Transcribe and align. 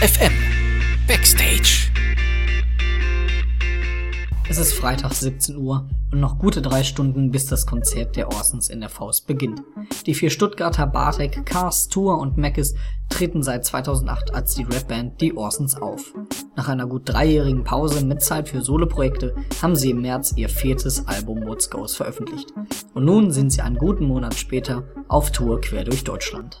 FM 0.00 0.32
Backstage. 1.06 1.90
Es 4.48 4.56
ist 4.56 4.72
Freitag 4.72 5.12
17 5.12 5.58
Uhr 5.58 5.90
und 6.10 6.20
noch 6.20 6.38
gute 6.38 6.62
drei 6.62 6.84
Stunden, 6.84 7.30
bis 7.30 7.44
das 7.44 7.66
Konzert 7.66 8.16
der 8.16 8.28
Orsons 8.28 8.70
in 8.70 8.80
der 8.80 8.88
Faust 8.88 9.26
beginnt. 9.26 9.62
Die 10.06 10.14
vier 10.14 10.30
Stuttgarter 10.30 10.86
Bartek, 10.86 11.44
Cars, 11.44 11.88
Tour 11.88 12.18
und 12.18 12.38
Mackes 12.38 12.74
treten 13.10 13.42
seit 13.42 13.66
2008 13.66 14.32
als 14.32 14.54
die 14.54 14.62
Rapband 14.62 15.20
Die 15.20 15.36
Orsons 15.36 15.76
auf. 15.76 16.14
Nach 16.56 16.68
einer 16.68 16.86
gut 16.86 17.02
dreijährigen 17.04 17.64
Pause 17.64 18.02
mit 18.02 18.22
Zeit 18.22 18.48
für 18.48 18.62
Soloprojekte 18.62 19.34
haben 19.60 19.76
sie 19.76 19.90
im 19.90 20.00
März 20.00 20.32
ihr 20.34 20.48
viertes 20.48 21.06
Album 21.08 21.46
What's 21.46 21.68
Goes 21.68 21.94
veröffentlicht. 21.94 22.54
Und 22.94 23.04
nun 23.04 23.32
sind 23.32 23.52
sie 23.52 23.60
einen 23.60 23.76
guten 23.76 24.06
Monat 24.06 24.32
später 24.32 24.84
auf 25.08 25.30
Tour 25.30 25.60
quer 25.60 25.84
durch 25.84 26.04
Deutschland. 26.04 26.58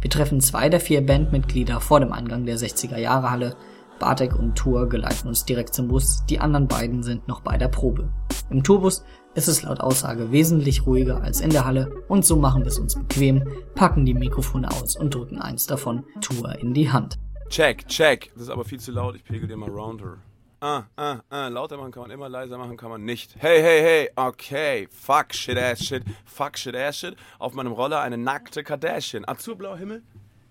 Wir 0.00 0.10
treffen 0.10 0.40
zwei 0.40 0.68
der 0.68 0.80
vier 0.80 1.04
Bandmitglieder 1.04 1.80
vor 1.80 2.00
dem 2.00 2.12
Eingang 2.12 2.46
der 2.46 2.56
60er 2.56 2.98
Jahre 2.98 3.30
Halle 3.30 3.56
Bartek 3.98 4.38
und 4.38 4.56
Tour 4.56 4.88
geleiten 4.88 5.28
uns 5.28 5.44
direkt 5.44 5.74
zum 5.74 5.88
Bus, 5.88 6.24
die 6.26 6.38
anderen 6.38 6.68
beiden 6.68 7.02
sind 7.02 7.26
noch 7.28 7.40
bei 7.40 7.56
der 7.56 7.68
Probe. 7.68 8.08
Im 8.50 8.62
Tourbus 8.62 9.04
ist 9.34 9.48
es 9.48 9.62
laut 9.62 9.80
Aussage 9.80 10.32
wesentlich 10.32 10.86
ruhiger 10.86 11.22
als 11.22 11.40
in 11.40 11.50
der 11.50 11.64
Halle 11.64 11.90
und 12.08 12.24
so 12.24 12.36
machen 12.36 12.62
wir 12.62 12.68
es 12.68 12.78
uns 12.78 12.94
bequem, 12.94 13.44
packen 13.74 14.06
die 14.06 14.14
Mikrofone 14.14 14.70
aus 14.70 14.96
und 14.96 15.14
drücken 15.14 15.40
eins 15.40 15.66
davon 15.66 16.04
Tour 16.20 16.58
in 16.58 16.74
die 16.74 16.90
Hand. 16.90 17.18
Check, 17.48 17.86
check. 17.88 18.30
Das 18.34 18.44
ist 18.44 18.50
aber 18.50 18.64
viel 18.64 18.78
zu 18.78 18.92
laut, 18.92 19.16
ich 19.16 19.24
pegel 19.24 19.48
dir 19.48 19.56
mal 19.56 19.70
rounder. 19.70 20.18
Ah, 20.60 20.82
ah, 20.96 21.20
ah, 21.30 21.46
lauter 21.46 21.76
machen 21.76 21.92
kann 21.92 22.02
man 22.02 22.10
immer, 22.10 22.28
leiser 22.28 22.58
machen 22.58 22.76
kann 22.76 22.90
man 22.90 23.04
nicht. 23.04 23.36
Hey, 23.38 23.62
hey, 23.62 23.80
hey, 23.80 24.10
okay. 24.16 24.88
Fuck, 24.90 25.32
shit, 25.32 25.56
ass, 25.56 25.78
shit. 25.78 26.02
Fuck, 26.24 26.58
shit, 26.58 26.74
ass, 26.74 26.98
shit. 26.98 27.14
Auf 27.38 27.52
meinem 27.54 27.70
Roller 27.70 28.00
eine 28.00 28.18
nackte 28.18 28.64
Kardashian. 28.64 29.24
Azurblauer 29.24 29.78
Himmel? 29.78 30.02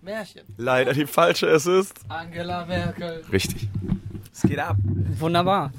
Märchen. 0.01 0.43
Leider 0.55 0.93
die 0.93 1.07
falsche, 1.07 1.47
es 1.47 1.65
ist. 1.65 1.99
Angela 2.07 2.65
Merkel. 2.65 3.25
Richtig. 3.33 3.67
Es 4.31 4.43
geht 4.43 4.59
ab. 4.59 4.77
Wunderbar. 5.19 5.73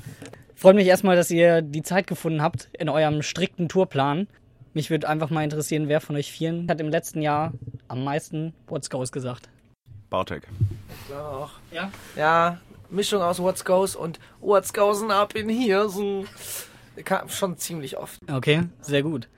Freut 0.54 0.74
mich 0.74 0.88
erstmal, 0.88 1.16
dass 1.16 1.30
ihr 1.30 1.62
die 1.62 1.82
Zeit 1.82 2.06
gefunden 2.06 2.42
habt 2.42 2.68
in 2.78 2.90
eurem 2.90 3.22
strikten 3.22 3.70
Tourplan. 3.70 4.28
Mich 4.74 4.90
würde 4.90 5.08
einfach 5.08 5.30
mal 5.30 5.42
interessieren, 5.42 5.88
wer 5.88 6.02
von 6.02 6.16
euch 6.16 6.30
vieren 6.30 6.68
hat 6.68 6.82
im 6.82 6.90
letzten 6.90 7.22
Jahr 7.22 7.54
am 7.86 8.04
meisten 8.04 8.52
What's 8.66 8.90
Goes 8.90 9.10
gesagt. 9.10 9.48
Bartek. 10.10 10.46
Ich 11.00 11.06
glaube 11.06 11.28
auch. 11.28 11.50
Ja? 11.72 11.90
Ja, 12.14 12.58
Mischung 12.90 13.22
aus 13.22 13.40
What's 13.40 13.64
Goes 13.64 13.96
und 13.96 14.18
What's 14.40 14.72
Goes 14.72 15.02
up 15.02 15.34
in 15.34 15.48
here. 15.48 15.88
So. 15.88 16.24
Kam 17.04 17.28
schon 17.28 17.56
ziemlich 17.56 17.96
oft. 17.96 18.18
Okay, 18.30 18.64
sehr 18.80 19.02
gut. 19.02 19.28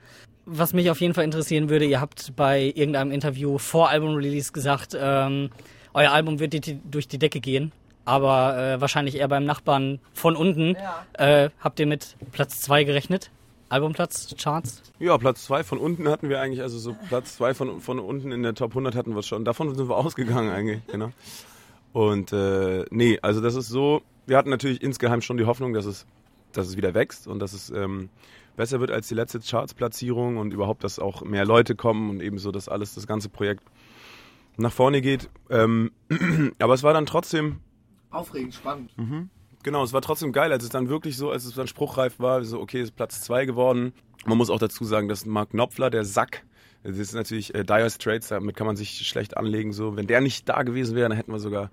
Was 0.45 0.73
mich 0.73 0.89
auf 0.89 0.99
jeden 0.99 1.13
Fall 1.13 1.23
interessieren 1.23 1.69
würde, 1.69 1.85
ihr 1.85 2.01
habt 2.01 2.35
bei 2.35 2.73
irgendeinem 2.75 3.11
Interview 3.11 3.57
vor 3.57 3.89
Album-Release 3.89 4.51
gesagt, 4.51 4.97
ähm, 4.99 5.51
euer 5.93 6.11
Album 6.11 6.39
wird 6.39 6.53
die, 6.53 6.79
durch 6.83 7.07
die 7.07 7.19
Decke 7.19 7.39
gehen, 7.39 7.71
aber 8.05 8.57
äh, 8.57 8.81
wahrscheinlich 8.81 9.15
eher 9.15 9.27
beim 9.27 9.45
Nachbarn 9.45 9.99
von 10.13 10.35
unten. 10.35 10.75
Ja. 10.75 11.05
Äh, 11.13 11.49
habt 11.59 11.79
ihr 11.79 11.85
mit 11.85 12.15
Platz 12.31 12.61
2 12.61 12.83
gerechnet? 12.85 13.29
Albumplatz, 13.71 14.35
Charts? 14.37 14.81
Ja, 14.99 15.17
Platz 15.17 15.45
zwei 15.45 15.63
von 15.63 15.77
unten 15.77 16.09
hatten 16.09 16.27
wir 16.27 16.41
eigentlich, 16.41 16.61
also 16.61 16.77
so 16.77 16.93
Platz 17.07 17.37
zwei 17.37 17.53
von, 17.53 17.79
von 17.79 17.99
unten 17.99 18.33
in 18.33 18.43
der 18.43 18.53
Top 18.53 18.71
100 18.71 18.95
hatten 18.95 19.15
wir 19.15 19.23
schon. 19.23 19.45
Davon 19.45 19.73
sind 19.73 19.87
wir 19.87 19.95
ausgegangen 20.05 20.51
eigentlich, 20.51 20.85
genau. 20.87 21.11
Und 21.93 22.31
äh, 22.31 22.85
nee, 22.89 23.19
also 23.21 23.41
das 23.41 23.55
ist 23.55 23.67
so, 23.67 24.01
wir 24.25 24.37
hatten 24.37 24.49
natürlich 24.49 24.81
insgeheim 24.81 25.21
schon 25.21 25.37
die 25.37 25.45
Hoffnung, 25.45 25.73
dass 25.73 25.85
es, 25.85 26.05
dass 26.53 26.67
es 26.67 26.77
wieder 26.77 26.93
wächst 26.93 27.27
und 27.27 27.39
dass 27.39 27.53
es 27.53 27.69
ähm, 27.69 28.09
besser 28.55 28.79
wird 28.79 28.91
als 28.91 29.07
die 29.07 29.15
letzte 29.15 29.39
Charts-Platzierung 29.39 30.37
und 30.37 30.53
überhaupt, 30.53 30.83
dass 30.83 30.99
auch 30.99 31.23
mehr 31.23 31.45
Leute 31.45 31.75
kommen 31.75 32.09
und 32.09 32.21
eben 32.21 32.37
so, 32.37 32.51
dass 32.51 32.69
alles, 32.69 32.95
das 32.95 33.07
ganze 33.07 33.29
Projekt 33.29 33.63
nach 34.57 34.71
vorne 34.71 35.01
geht. 35.01 35.29
Ähm, 35.49 35.91
aber 36.59 36.73
es 36.73 36.83
war 36.83 36.93
dann 36.93 37.05
trotzdem 37.05 37.59
Aufregend, 38.11 38.53
spannend. 38.53 38.91
Genau, 39.63 39.83
es 39.83 39.93
war 39.93 40.01
trotzdem 40.01 40.33
geil, 40.33 40.51
als 40.51 40.63
es 40.63 40.69
dann 40.69 40.89
wirklich 40.89 41.15
so, 41.15 41.31
als 41.31 41.45
es 41.45 41.53
dann 41.53 41.67
spruchreif 41.67 42.19
war, 42.19 42.43
so, 42.43 42.59
okay, 42.59 42.79
es 42.79 42.89
ist 42.89 42.95
Platz 42.95 43.21
zwei 43.21 43.45
geworden. 43.45 43.93
Man 44.25 44.37
muss 44.37 44.49
auch 44.49 44.59
dazu 44.59 44.83
sagen, 44.83 45.07
dass 45.07 45.25
Mark 45.25 45.51
Knopfler, 45.51 45.89
der 45.89 46.03
Sack, 46.03 46.43
das 46.83 46.97
ist 46.97 47.13
natürlich 47.13 47.53
äh, 47.53 47.63
Dire 47.63 47.89
Straits, 47.89 48.29
damit 48.29 48.55
kann 48.55 48.67
man 48.67 48.75
sich 48.75 49.07
schlecht 49.07 49.37
anlegen, 49.37 49.73
so. 49.73 49.95
Wenn 49.95 50.07
der 50.07 50.21
nicht 50.21 50.49
da 50.49 50.63
gewesen 50.63 50.95
wäre, 50.95 51.09
dann 51.09 51.17
hätten 51.17 51.31
wir 51.31 51.39
sogar 51.39 51.69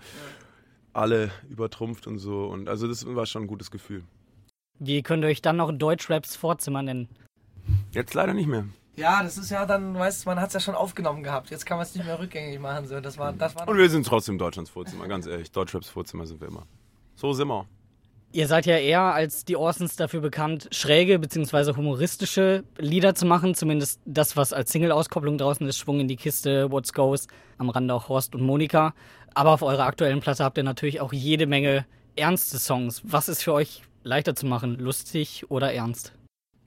alle 0.93 1.31
übertrumpft 1.49 2.07
und 2.07 2.19
so. 2.19 2.45
Und 2.47 2.69
also 2.69 2.89
das 2.89 3.07
war 3.07 3.27
schon 3.27 3.45
ein 3.45 3.49
gutes 3.49 3.71
Gefühl. 3.71 4.05
Wie 4.79 5.03
könnt 5.03 5.25
ihr 5.25 5.29
euch 5.29 5.43
dann 5.43 5.57
noch 5.57 5.73
Deutschraps 5.73 6.37
Vorzimmer 6.37 6.83
nennen? 6.83 7.09
Jetzt 7.93 8.15
leider 8.15 8.35
nicht 8.35 8.47
mehr. 8.47 8.67
Ja, 8.97 9.23
das 9.23 9.39
ist 9.39 9.51
ja 9.51 9.65
dann, 9.65 9.95
weißt 9.95 10.25
du, 10.25 10.31
man 10.31 10.41
hat 10.41 10.49
es 10.49 10.55
ja 10.55 10.61
schon 10.61 10.75
aufgenommen 10.75 11.23
gehabt. 11.23 11.51
Jetzt 11.51 11.65
kann 11.67 11.77
man 11.79 11.87
es 11.87 11.95
nicht 11.95 12.05
mehr 12.05 12.19
rückgängig 12.19 12.59
machen. 12.59 12.87
So. 12.87 13.01
Das 13.01 13.17
war, 13.17 13.33
das 13.33 13.55
war 13.55 13.69
Und 13.69 13.77
wir 13.77 13.89
sind 13.89 14.07
trotzdem 14.07 14.39
Deutschlands 14.39 14.71
Vorzimmer, 14.71 15.07
ganz 15.07 15.27
ehrlich. 15.27 15.53
Deutschraps 15.53 15.89
Vorzimmer 15.89 16.27
sind 16.27 16.41
wir 16.41 16.49
immer. 16.49 16.67
So 17.15 17.33
sind 17.33 17.49
wir. 17.49 17.67
Ihr 18.31 18.47
seid 18.47 18.67
ja 18.67 18.77
eher 18.77 19.01
als 19.01 19.47
die 19.47 19.57
Orsons 19.57 19.97
dafür 19.97 20.21
bekannt, 20.21 20.69
schräge 20.71 21.19
bzw. 21.19 21.75
humoristische 21.77 22.65
Lieder 22.77 23.15
zu 23.15 23.25
machen. 23.25 23.55
Zumindest 23.55 24.01
das, 24.05 24.37
was 24.37 24.53
als 24.53 24.71
Single-Auskopplung 24.71 25.39
draußen 25.39 25.67
ist, 25.67 25.79
Schwung 25.79 26.01
in 26.01 26.09
die 26.09 26.17
Kiste, 26.17 26.71
What's 26.71 26.93
Goes, 26.93 27.27
am 27.57 27.71
Rande 27.71 27.95
auch 27.95 28.11
Horst 28.11 28.35
und 28.35 28.43
Monika. 28.43 28.93
Aber 29.35 29.53
auf 29.53 29.63
eurer 29.63 29.87
aktuellen 29.87 30.21
Platte 30.21 30.45
habt 30.45 30.59
ihr 30.59 30.65
natürlich 30.65 31.01
auch 31.01 31.13
jede 31.13 31.47
Menge 31.47 31.87
ernste 32.17 32.59
Songs. 32.59 33.01
Was 33.05 33.31
ist 33.31 33.43
für 33.43 33.55
euch 33.55 33.83
leichter 34.03 34.35
zu 34.35 34.45
machen, 34.45 34.77
lustig 34.79 35.47
oder 35.49 35.73
ernst? 35.73 36.13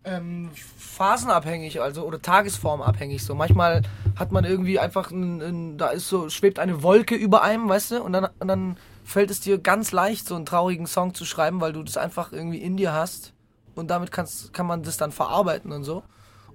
ähm, 0.03 0.49
phasenabhängig, 0.55 1.81
also 1.81 2.03
oder 2.03 2.21
tagesformabhängig. 2.21 3.23
So 3.23 3.35
manchmal 3.35 3.83
hat 4.15 4.31
man 4.31 4.45
irgendwie 4.45 4.79
einfach, 4.79 5.11
ein, 5.11 5.41
ein, 5.41 5.77
da 5.77 5.89
ist 5.89 6.09
so 6.09 6.29
schwebt 6.29 6.59
eine 6.59 6.83
Wolke 6.83 7.15
über 7.15 7.43
einem, 7.43 7.69
weißt 7.69 7.91
du, 7.91 8.03
und 8.03 8.13
dann 8.13 8.27
und 8.39 8.47
dann 8.47 8.77
fällt 9.03 9.31
es 9.31 9.39
dir 9.39 9.57
ganz 9.57 9.91
leicht, 9.91 10.27
so 10.27 10.35
einen 10.35 10.45
traurigen 10.45 10.87
Song 10.87 11.13
zu 11.13 11.25
schreiben, 11.25 11.61
weil 11.61 11.73
du 11.73 11.83
das 11.83 11.97
einfach 11.97 12.31
irgendwie 12.31 12.59
in 12.59 12.77
dir 12.77 12.93
hast 12.93 13.33
und 13.75 13.89
damit 13.89 14.11
kannst, 14.11 14.53
kann 14.53 14.65
man 14.65 14.83
das 14.83 14.97
dann 14.97 15.11
verarbeiten 15.11 15.71
und 15.71 15.83
so. 15.83 16.03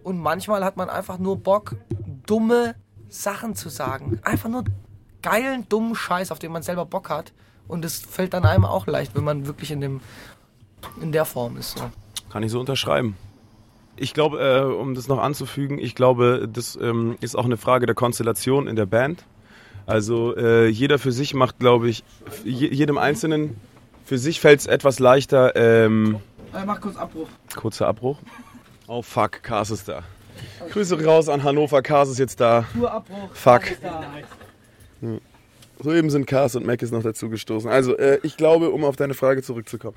Und 0.02 0.18
manchmal 0.18 0.64
hat 0.64 0.76
man 0.76 0.88
einfach 0.88 1.18
nur 1.18 1.36
Bock, 1.36 1.76
dumme 2.26 2.76
Sachen 3.08 3.54
zu 3.54 3.68
sagen, 3.68 4.20
einfach 4.22 4.48
nur 4.48 4.64
geilen 5.22 5.68
dummen 5.68 5.94
Scheiß, 5.94 6.30
auf 6.30 6.38
den 6.38 6.52
man 6.52 6.62
selber 6.62 6.84
Bock 6.86 7.10
hat. 7.10 7.32
Und 7.66 7.84
es 7.84 7.98
fällt 7.98 8.32
dann 8.34 8.44
einem 8.44 8.64
auch 8.64 8.86
leicht, 8.86 9.16
wenn 9.16 9.24
man 9.24 9.46
wirklich 9.46 9.72
in 9.72 9.80
dem 9.80 10.00
in 11.00 11.10
der 11.10 11.24
Form 11.24 11.56
ist. 11.56 11.76
So. 11.76 11.90
Kann 12.30 12.42
ich 12.42 12.52
so 12.52 12.60
unterschreiben. 12.60 13.16
Ich 13.96 14.14
glaube, 14.14 14.38
äh, 14.38 14.62
um 14.62 14.94
das 14.94 15.08
noch 15.08 15.18
anzufügen, 15.18 15.78
ich 15.78 15.94
glaube, 15.94 16.48
das 16.52 16.76
ähm, 16.80 17.16
ist 17.20 17.34
auch 17.34 17.46
eine 17.46 17.56
Frage 17.56 17.86
der 17.86 17.94
Konstellation 17.94 18.68
in 18.68 18.76
der 18.76 18.86
Band. 18.86 19.24
Also 19.86 20.36
äh, 20.36 20.66
jeder 20.68 20.98
für 20.98 21.12
sich 21.12 21.32
macht, 21.34 21.58
glaube 21.58 21.88
ich, 21.88 22.02
je, 22.44 22.68
jedem 22.68 22.98
Einzelnen 22.98 23.56
für 24.04 24.18
sich 24.18 24.40
fällt 24.40 24.60
es 24.60 24.66
etwas 24.66 24.98
leichter. 24.98 25.54
Ähm, 25.56 26.18
Äh, 26.52 26.64
mach 26.64 26.80
kurz 26.80 26.96
Abbruch. 26.96 27.28
kurzer 27.54 27.86
Abbruch. 27.88 28.18
Oh 28.88 29.02
fuck, 29.02 29.42
Kars 29.42 29.70
ist 29.70 29.88
da. 29.88 30.02
Grüße 30.70 31.02
raus 31.04 31.28
an 31.28 31.42
Hannover, 31.44 31.82
Kars 31.82 32.08
ist 32.08 32.18
jetzt 32.18 32.40
da. 32.40 32.64
Tourabbruch. 32.74 33.30
Fuck. 33.34 33.62
Soeben 35.82 36.10
sind 36.10 36.26
Cars 36.26 36.56
und 36.56 36.66
Mac 36.66 36.82
ist 36.82 36.92
noch 36.92 37.02
dazu 37.02 37.28
gestoßen. 37.28 37.70
Also, 37.70 37.96
äh, 37.96 38.18
ich 38.22 38.36
glaube, 38.36 38.70
um 38.70 38.84
auf 38.84 38.96
deine 38.96 39.14
Frage 39.14 39.42
zurückzukommen, 39.42 39.96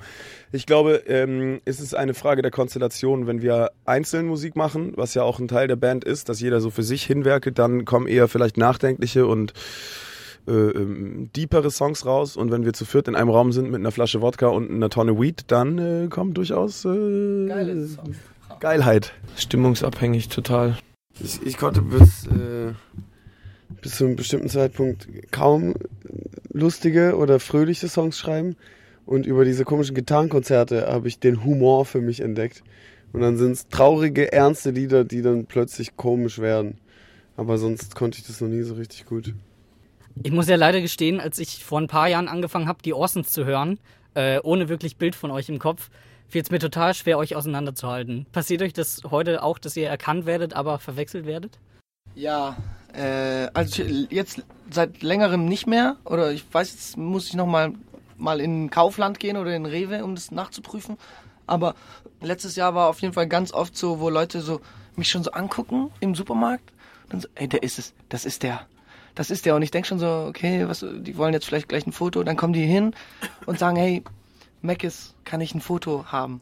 ich 0.52 0.66
glaube, 0.66 1.02
ähm, 1.06 1.60
es 1.64 1.80
ist 1.80 1.94
eine 1.94 2.14
Frage 2.14 2.42
der 2.42 2.50
Konstellation, 2.50 3.26
wenn 3.26 3.42
wir 3.42 3.70
einzeln 3.84 4.26
Musik 4.26 4.56
machen, 4.56 4.92
was 4.96 5.14
ja 5.14 5.22
auch 5.22 5.38
ein 5.38 5.48
Teil 5.48 5.68
der 5.68 5.76
Band 5.76 6.04
ist, 6.04 6.28
dass 6.28 6.40
jeder 6.40 6.60
so 6.60 6.70
für 6.70 6.82
sich 6.82 7.04
hinwerkelt, 7.04 7.58
dann 7.58 7.84
kommen 7.84 8.06
eher 8.06 8.28
vielleicht 8.28 8.56
nachdenkliche 8.56 9.26
und 9.26 9.52
äh, 10.46 10.52
ähm, 10.52 11.30
deepere 11.36 11.70
Songs 11.70 12.06
raus. 12.06 12.36
Und 12.36 12.50
wenn 12.50 12.64
wir 12.64 12.72
zu 12.72 12.84
viert 12.84 13.08
in 13.08 13.14
einem 13.14 13.30
Raum 13.30 13.52
sind 13.52 13.70
mit 13.70 13.80
einer 13.80 13.92
Flasche 13.92 14.20
Wodka 14.20 14.48
und 14.48 14.70
einer 14.70 14.90
Tonne 14.90 15.18
Weed, 15.20 15.44
dann 15.48 15.78
äh, 15.78 16.08
kommt 16.08 16.36
durchaus 16.36 16.84
äh, 16.84 17.46
Geile 17.46 17.86
Songs. 17.86 18.16
Geilheit. 18.60 19.12
Stimmungsabhängig 19.36 20.28
total. 20.28 20.76
Ich, 21.22 21.40
ich 21.44 21.56
konnte 21.56 21.82
bis, 21.82 22.26
äh, 22.26 22.72
bis 23.82 23.96
zu 23.96 24.04
einem 24.04 24.16
bestimmten 24.16 24.48
Zeitpunkt 24.48 25.08
kaum 25.30 25.74
lustige 26.52 27.16
oder 27.16 27.40
fröhliche 27.40 27.88
Songs 27.88 28.18
schreiben. 28.18 28.56
Und 29.06 29.26
über 29.26 29.44
diese 29.44 29.64
komischen 29.64 29.94
Gitarrenkonzerte 29.94 30.86
habe 30.86 31.08
ich 31.08 31.18
den 31.18 31.44
Humor 31.44 31.84
für 31.84 32.00
mich 32.00 32.20
entdeckt. 32.20 32.62
Und 33.12 33.22
dann 33.22 33.36
sind 33.36 33.52
es 33.52 33.68
traurige, 33.68 34.32
ernste 34.32 34.70
Lieder, 34.70 35.04
die 35.04 35.22
dann 35.22 35.46
plötzlich 35.46 35.96
komisch 35.96 36.38
werden. 36.38 36.78
Aber 37.36 37.58
sonst 37.58 37.94
konnte 37.94 38.18
ich 38.18 38.26
das 38.26 38.40
noch 38.40 38.48
nie 38.48 38.62
so 38.62 38.74
richtig 38.74 39.06
gut. 39.06 39.34
Ich 40.22 40.30
muss 40.30 40.48
ja 40.48 40.56
leider 40.56 40.80
gestehen, 40.80 41.20
als 41.20 41.38
ich 41.38 41.64
vor 41.64 41.80
ein 41.80 41.86
paar 41.86 42.08
Jahren 42.08 42.28
angefangen 42.28 42.68
habe, 42.68 42.82
die 42.82 42.92
Orsons 42.92 43.30
zu 43.30 43.44
hören, 43.44 43.78
äh, 44.14 44.38
ohne 44.42 44.68
wirklich 44.68 44.96
Bild 44.96 45.14
von 45.14 45.30
euch 45.30 45.48
im 45.48 45.58
Kopf, 45.58 45.90
fiel 46.28 46.42
es 46.42 46.50
mir 46.50 46.58
total 46.58 46.94
schwer, 46.94 47.18
euch 47.18 47.34
auseinanderzuhalten. 47.34 48.26
Passiert 48.30 48.62
euch 48.62 48.72
das 48.72 49.02
heute 49.10 49.42
auch, 49.42 49.58
dass 49.58 49.76
ihr 49.76 49.88
erkannt 49.88 50.26
werdet, 50.26 50.54
aber 50.54 50.78
verwechselt 50.78 51.26
werdet? 51.26 51.58
Ja, 52.14 52.56
äh, 52.94 53.50
also 53.54 53.82
jetzt 53.82 54.42
seit 54.70 55.02
längerem 55.02 55.44
nicht 55.46 55.66
mehr. 55.66 55.96
Oder 56.04 56.32
ich 56.32 56.44
weiß, 56.52 56.72
jetzt 56.72 56.96
muss 56.96 57.28
ich 57.28 57.34
noch 57.34 57.46
mal, 57.46 57.72
in 58.40 58.70
Kaufland 58.70 59.18
gehen 59.18 59.36
oder 59.36 59.54
in 59.54 59.66
Rewe, 59.66 60.04
um 60.04 60.14
das 60.14 60.30
nachzuprüfen. 60.30 60.96
Aber 61.46 61.74
letztes 62.20 62.56
Jahr 62.56 62.74
war 62.74 62.88
auf 62.88 63.00
jeden 63.00 63.14
Fall 63.14 63.26
ganz 63.26 63.52
oft 63.52 63.76
so, 63.76 64.00
wo 64.00 64.10
Leute 64.10 64.40
so 64.40 64.60
mich 64.96 65.10
schon 65.10 65.24
so 65.24 65.32
angucken 65.32 65.90
im 66.00 66.14
Supermarkt. 66.14 66.72
Dann 67.08 67.20
so, 67.20 67.28
ey, 67.34 67.48
der 67.48 67.62
ist 67.62 67.78
es, 67.78 67.94
das 68.08 68.24
ist 68.24 68.42
der. 68.42 68.66
das 69.14 69.30
ist 69.30 69.46
der. 69.46 69.54
Und 69.56 69.62
ich 69.62 69.70
denk 69.70 69.86
schon 69.86 69.98
so, 69.98 70.26
okay, 70.28 70.66
was, 70.68 70.84
die 71.00 71.16
wollen 71.16 71.34
jetzt 71.34 71.46
vielleicht 71.46 71.68
gleich 71.68 71.86
ein 71.86 71.92
Foto. 71.92 72.22
Dann 72.22 72.36
kommen 72.36 72.52
die 72.52 72.64
hin 72.64 72.94
und 73.46 73.58
sagen, 73.58 73.76
hey, 73.76 74.02
Mackes, 74.62 75.14
kann 75.24 75.40
ich 75.40 75.54
ein 75.54 75.60
Foto 75.60 76.06
haben? 76.06 76.40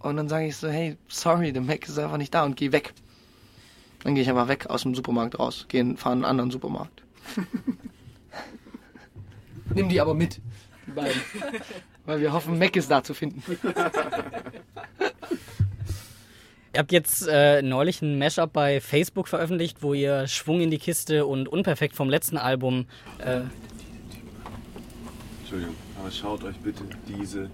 Und 0.00 0.16
dann 0.16 0.28
sage 0.28 0.46
ich 0.46 0.56
so, 0.56 0.68
hey, 0.68 0.96
sorry, 1.08 1.52
der 1.52 1.62
Mac 1.62 1.88
ist 1.88 1.98
einfach 1.98 2.18
nicht 2.18 2.34
da 2.34 2.44
und 2.44 2.56
geh 2.56 2.72
weg. 2.72 2.92
Dann 4.04 4.14
gehe 4.14 4.22
ich 4.22 4.28
einfach 4.28 4.48
weg 4.48 4.66
aus 4.68 4.82
dem 4.82 4.94
Supermarkt 4.94 5.38
raus, 5.38 5.64
gehen, 5.68 5.96
fahren 5.96 6.18
in 6.18 6.24
einen 6.24 6.30
anderen 6.30 6.50
Supermarkt. 6.50 7.02
Nimm 9.74 9.88
die 9.88 10.00
aber 10.00 10.14
mit, 10.14 10.40
die 10.86 10.92
beiden. 10.92 11.20
Weil 12.04 12.20
wir 12.20 12.34
hoffen, 12.34 12.58
Mac 12.58 12.76
ist 12.76 12.90
da 12.90 13.02
zu 13.02 13.14
finden. 13.14 13.42
Ihr 16.74 16.78
habt 16.78 16.92
jetzt 16.92 17.26
äh, 17.28 17.62
neulich 17.62 18.02
ein 18.02 18.18
Mashup 18.18 18.52
bei 18.52 18.80
Facebook 18.80 19.26
veröffentlicht, 19.26 19.82
wo 19.82 19.94
ihr 19.94 20.26
Schwung 20.26 20.60
in 20.60 20.70
die 20.70 20.78
Kiste 20.78 21.24
und 21.24 21.48
Unperfekt 21.48 21.96
vom 21.96 22.10
letzten 22.10 22.36
Album. 22.36 22.86
Äh, 23.18 23.40
Entschuldigung, 25.40 25.76
aber 25.98 26.10
schaut 26.10 26.44
euch 26.44 26.56
bitte 26.56 26.84
diese. 27.08 27.48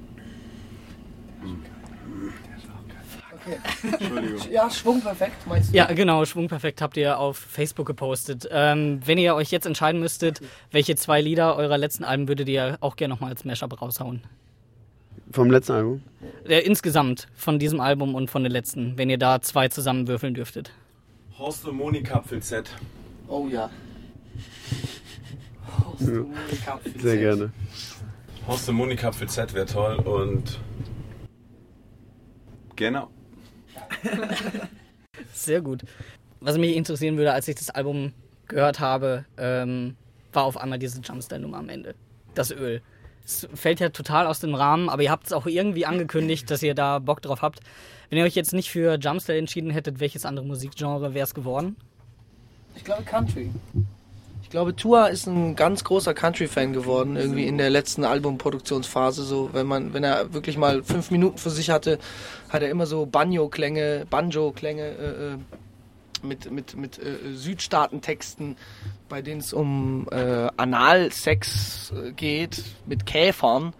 Entschuldigung. 3.82 4.50
Ja, 4.50 4.70
Schwung 4.70 5.00
perfekt, 5.00 5.46
meinst 5.46 5.72
du? 5.72 5.76
ja, 5.76 5.86
genau, 5.86 6.24
Schwung 6.24 6.48
perfekt 6.48 6.82
habt 6.82 6.96
ihr 6.96 7.18
auf 7.18 7.36
Facebook 7.36 7.86
gepostet. 7.86 8.48
Ähm, 8.50 9.00
wenn 9.04 9.18
ihr 9.18 9.34
euch 9.34 9.50
jetzt 9.50 9.66
entscheiden 9.66 10.00
müsstet, 10.00 10.40
welche 10.70 10.96
zwei 10.96 11.20
Lieder 11.20 11.56
eurer 11.56 11.78
letzten 11.78 12.04
Alben 12.04 12.28
würdet 12.28 12.48
ihr 12.48 12.78
auch 12.80 12.96
gerne 12.96 13.14
nochmal 13.14 13.30
als 13.30 13.44
Mashup 13.44 13.80
raushauen? 13.80 14.22
Vom 15.32 15.50
letzten 15.50 15.72
Album. 15.72 16.02
Äh, 16.46 16.60
insgesamt 16.60 17.28
von 17.34 17.58
diesem 17.58 17.80
Album 17.80 18.14
und 18.14 18.30
von 18.30 18.42
den 18.42 18.52
letzten, 18.52 18.98
wenn 18.98 19.10
ihr 19.10 19.18
da 19.18 19.40
zwei 19.40 19.68
zusammenwürfeln 19.68 20.34
dürftet. 20.34 20.72
Horst 21.38 21.66
und 21.66 21.76
Monika 21.76 22.22
Z. 22.40 22.70
Oh 23.28 23.46
ja. 23.48 23.70
Sehr 25.98 27.16
gerne. 27.16 27.52
Horst 28.46 28.68
und 28.68 28.74
Monika 28.74 29.12
Z 29.12 29.54
wäre 29.54 29.66
toll 29.66 29.96
und. 29.96 30.58
Genau. 32.76 33.08
Sehr 35.32 35.60
gut. 35.60 35.82
Was 36.40 36.56
mich 36.56 36.76
interessieren 36.76 37.16
würde, 37.16 37.32
als 37.32 37.48
ich 37.48 37.56
das 37.56 37.70
Album 37.70 38.12
gehört 38.48 38.80
habe, 38.80 39.24
ähm, 39.36 39.96
war 40.32 40.44
auf 40.44 40.56
einmal 40.56 40.78
diese 40.78 41.00
Jumpstyle-Nummer 41.00 41.58
am 41.58 41.68
Ende. 41.68 41.94
Das 42.34 42.50
Öl. 42.50 42.82
Es 43.24 43.46
fällt 43.54 43.80
ja 43.80 43.90
total 43.90 44.26
aus 44.26 44.40
dem 44.40 44.54
Rahmen, 44.54 44.88
aber 44.88 45.02
ihr 45.02 45.10
habt 45.10 45.26
es 45.26 45.32
auch 45.32 45.46
irgendwie 45.46 45.86
angekündigt, 45.86 46.50
dass 46.50 46.62
ihr 46.62 46.74
da 46.74 46.98
Bock 46.98 47.22
drauf 47.22 47.42
habt. 47.42 47.60
Wenn 48.08 48.18
ihr 48.18 48.24
euch 48.24 48.34
jetzt 48.34 48.52
nicht 48.52 48.70
für 48.70 48.98
Jumpstyle 48.98 49.38
entschieden 49.38 49.70
hättet, 49.70 50.00
welches 50.00 50.24
andere 50.24 50.46
Musikgenre 50.46 51.14
wäre 51.14 51.24
es 51.24 51.34
geworden? 51.34 51.76
Ich 52.74 52.84
glaube 52.84 53.02
Country. 53.04 53.50
Ich 54.50 54.52
glaube, 54.52 54.74
Tua 54.74 55.06
ist 55.06 55.28
ein 55.28 55.54
ganz 55.54 55.84
großer 55.84 56.12
Country-Fan 56.12 56.72
geworden, 56.72 57.14
irgendwie 57.14 57.46
in 57.46 57.56
der 57.56 57.70
letzten 57.70 58.02
Albumproduktionsphase. 58.02 59.22
So, 59.22 59.50
wenn 59.52 59.64
man, 59.64 59.94
wenn 59.94 60.02
er 60.02 60.34
wirklich 60.34 60.58
mal 60.58 60.82
fünf 60.82 61.12
Minuten 61.12 61.38
für 61.38 61.50
sich 61.50 61.70
hatte, 61.70 62.00
hat 62.48 62.60
er 62.62 62.68
immer 62.68 62.86
so 62.86 63.06
Banjo-Klänge, 63.06 64.08
Banjo-Klänge 64.10 64.82
äh, 64.82 65.34
äh, 65.34 66.26
mit, 66.26 66.50
mit, 66.50 66.76
mit 66.76 66.98
äh, 66.98 67.32
Südstaatentexten, 67.32 68.56
bei 69.08 69.22
denen 69.22 69.38
es 69.38 69.52
um 69.52 70.08
äh, 70.10 70.48
Analsex 70.56 71.92
äh, 71.92 72.10
geht, 72.10 72.64
mit 72.86 73.06
Käfern. 73.06 73.72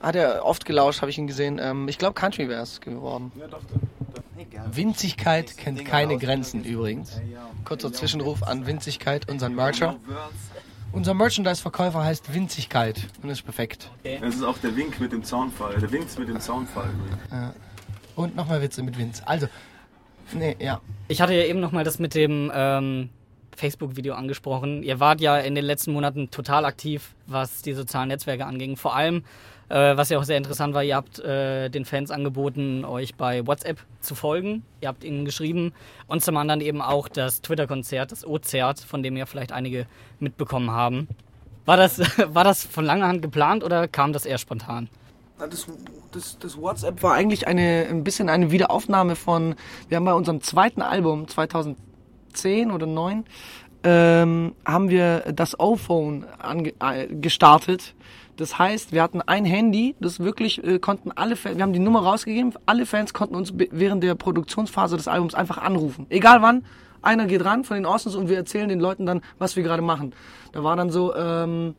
Hat 0.00 0.16
er 0.16 0.44
oft 0.44 0.64
gelauscht, 0.64 1.00
habe 1.00 1.12
ich 1.12 1.18
ihn 1.18 1.28
gesehen. 1.28 1.60
Ähm, 1.62 1.86
ich 1.86 1.98
glaube, 1.98 2.14
Country 2.14 2.48
wäre 2.48 2.62
es 2.62 2.80
geworden. 2.80 3.30
Ja, 3.38 3.46
doch. 3.46 3.60
Winzigkeit 4.72 5.56
kennt 5.56 5.84
keine 5.84 6.18
Grenzen 6.18 6.64
übrigens. 6.64 7.20
Kurzer 7.64 7.92
Zwischenruf 7.92 8.42
an 8.42 8.66
Winzigkeit, 8.66 9.28
unseren 9.30 9.54
Mercher. 9.54 9.96
Unser 10.92 11.14
Merchandise-Verkäufer 11.14 12.04
heißt 12.04 12.32
Winzigkeit 12.32 13.08
und 13.22 13.30
ist 13.30 13.42
perfekt. 13.42 13.90
Das 14.20 14.34
ist 14.34 14.42
auch 14.42 14.58
der 14.58 14.74
Wink 14.76 15.00
mit 15.00 15.12
dem 15.12 15.24
Zaunfall. 15.24 15.78
Der 15.78 15.90
Winkt 15.92 16.18
mit 16.18 16.28
dem 16.28 16.40
Zaunfall. 16.40 16.88
Und 18.14 18.34
noch 18.34 18.48
mehr 18.48 18.62
Witze 18.62 18.82
mit 18.82 18.96
Vince. 18.96 19.26
Also, 19.26 19.46
nee, 20.32 20.56
ja. 20.58 20.80
Ich 21.08 21.20
hatte 21.20 21.34
ja 21.34 21.44
eben 21.44 21.60
nochmal 21.60 21.84
das 21.84 21.98
mit 21.98 22.14
dem 22.14 22.50
ähm, 22.54 23.10
Facebook-Video 23.54 24.14
angesprochen. 24.14 24.82
Ihr 24.82 25.00
wart 25.00 25.20
ja 25.20 25.38
in 25.38 25.54
den 25.54 25.64
letzten 25.64 25.92
Monaten 25.92 26.30
total 26.30 26.64
aktiv, 26.64 27.14
was 27.26 27.62
die 27.62 27.74
sozialen 27.74 28.08
Netzwerke 28.08 28.46
anging. 28.46 28.76
Vor 28.76 28.96
allem, 28.96 29.24
äh, 29.68 29.96
was 29.96 30.10
ja 30.10 30.18
auch 30.18 30.24
sehr 30.24 30.36
interessant 30.36 30.74
war, 30.74 30.84
ihr 30.84 30.96
habt 30.96 31.18
äh, 31.18 31.68
den 31.68 31.84
Fans 31.84 32.10
angeboten, 32.10 32.84
euch 32.84 33.16
bei 33.16 33.46
WhatsApp 33.46 33.78
zu 34.00 34.14
folgen. 34.14 34.62
Ihr 34.80 34.88
habt 34.88 35.02
ihnen 35.02 35.24
geschrieben. 35.24 35.72
Und 36.06 36.22
zum 36.22 36.36
anderen 36.36 36.60
eben 36.60 36.80
auch 36.80 37.08
das 37.08 37.42
Twitter-Konzert, 37.42 38.12
das 38.12 38.26
O-Zert, 38.26 38.80
von 38.80 39.02
dem 39.02 39.16
ja 39.16 39.26
vielleicht 39.26 39.52
einige 39.52 39.86
mitbekommen 40.20 40.70
haben. 40.70 41.08
War 41.64 41.76
das, 41.76 41.98
war 42.34 42.44
das 42.44 42.64
von 42.64 42.84
langer 42.84 43.08
Hand 43.08 43.22
geplant 43.22 43.64
oder 43.64 43.88
kam 43.88 44.12
das 44.12 44.24
eher 44.24 44.38
spontan? 44.38 44.88
Das, 45.38 45.66
das, 46.12 46.38
das 46.38 46.56
WhatsApp 46.56 47.02
war 47.02 47.14
eigentlich 47.14 47.46
eine, 47.46 47.86
ein 47.90 48.04
bisschen 48.04 48.30
eine 48.30 48.50
Wiederaufnahme 48.50 49.16
von, 49.16 49.54
wir 49.88 49.96
haben 49.96 50.04
bei 50.04 50.14
unserem 50.14 50.40
zweiten 50.40 50.80
Album 50.80 51.28
2010 51.28 52.70
oder 52.70 52.86
9 52.86 53.24
ähm, 53.84 54.54
haben 54.64 54.88
wir 54.88 55.20
das 55.32 55.58
O-Phone 55.60 56.24
äh, 56.80 57.06
gestartet. 57.08 57.94
Das 58.36 58.58
heißt, 58.58 58.92
wir 58.92 59.02
hatten 59.02 59.22
ein 59.22 59.44
Handy, 59.44 59.94
das 60.00 60.20
wirklich 60.20 60.62
äh, 60.62 60.78
konnten 60.78 61.10
alle 61.12 61.36
Fans, 61.36 61.56
wir 61.56 61.62
haben 61.62 61.72
die 61.72 61.78
Nummer 61.78 62.00
rausgegeben, 62.00 62.52
alle 62.66 62.84
Fans 62.84 63.14
konnten 63.14 63.34
uns 63.34 63.52
während 63.54 64.02
der 64.02 64.14
Produktionsphase 64.14 64.96
des 64.96 65.08
Albums 65.08 65.34
einfach 65.34 65.58
anrufen. 65.58 66.06
Egal 66.10 66.42
wann, 66.42 66.64
einer 67.02 67.26
geht 67.26 67.44
ran 67.44 67.64
von 67.64 67.76
den 67.76 67.86
Austins 67.86 68.14
und 68.14 68.28
wir 68.28 68.36
erzählen 68.36 68.68
den 68.68 68.80
Leuten 68.80 69.06
dann, 69.06 69.22
was 69.38 69.56
wir 69.56 69.62
gerade 69.62 69.82
machen. 69.82 70.12
Da 70.52 70.62
war 70.62 70.76
dann 70.76 70.90
so, 70.90 71.14
ähm, 71.14 71.74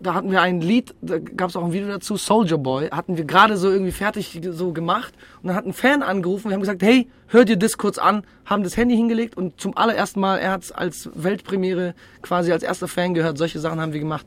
da 0.00 0.14
hatten 0.14 0.30
wir 0.30 0.40
ein 0.40 0.60
Lied, 0.60 0.94
da 1.02 1.18
gab 1.18 1.50
es 1.50 1.56
auch 1.56 1.64
ein 1.64 1.72
Video 1.72 1.88
dazu, 1.88 2.16
Soldier 2.16 2.58
Boy, 2.58 2.88
hatten 2.88 3.16
wir 3.16 3.24
gerade 3.24 3.56
so 3.56 3.70
irgendwie 3.70 3.92
fertig 3.92 4.40
so 4.50 4.72
gemacht 4.72 5.14
und 5.42 5.48
dann 5.48 5.56
hat 5.56 5.66
ein 5.66 5.72
Fan 5.72 6.02
angerufen, 6.02 6.48
wir 6.48 6.54
haben 6.54 6.60
gesagt, 6.60 6.82
hey, 6.82 7.08
hört 7.28 7.48
dir 7.48 7.56
das 7.56 7.78
kurz 7.78 7.98
an, 7.98 8.22
haben 8.44 8.62
das 8.62 8.76
Handy 8.76 8.96
hingelegt 8.96 9.36
und 9.36 9.60
zum 9.60 9.76
allerersten 9.76 10.20
Mal, 10.20 10.38
er 10.38 10.52
hat 10.52 10.62
es 10.62 10.72
als 10.72 11.10
Weltpremiere 11.14 11.94
quasi 12.22 12.52
als 12.52 12.62
erster 12.62 12.88
Fan 12.88 13.14
gehört, 13.14 13.38
solche 13.38 13.60
Sachen 13.60 13.80
haben 13.80 13.92
wir 13.92 14.00
gemacht. 14.00 14.26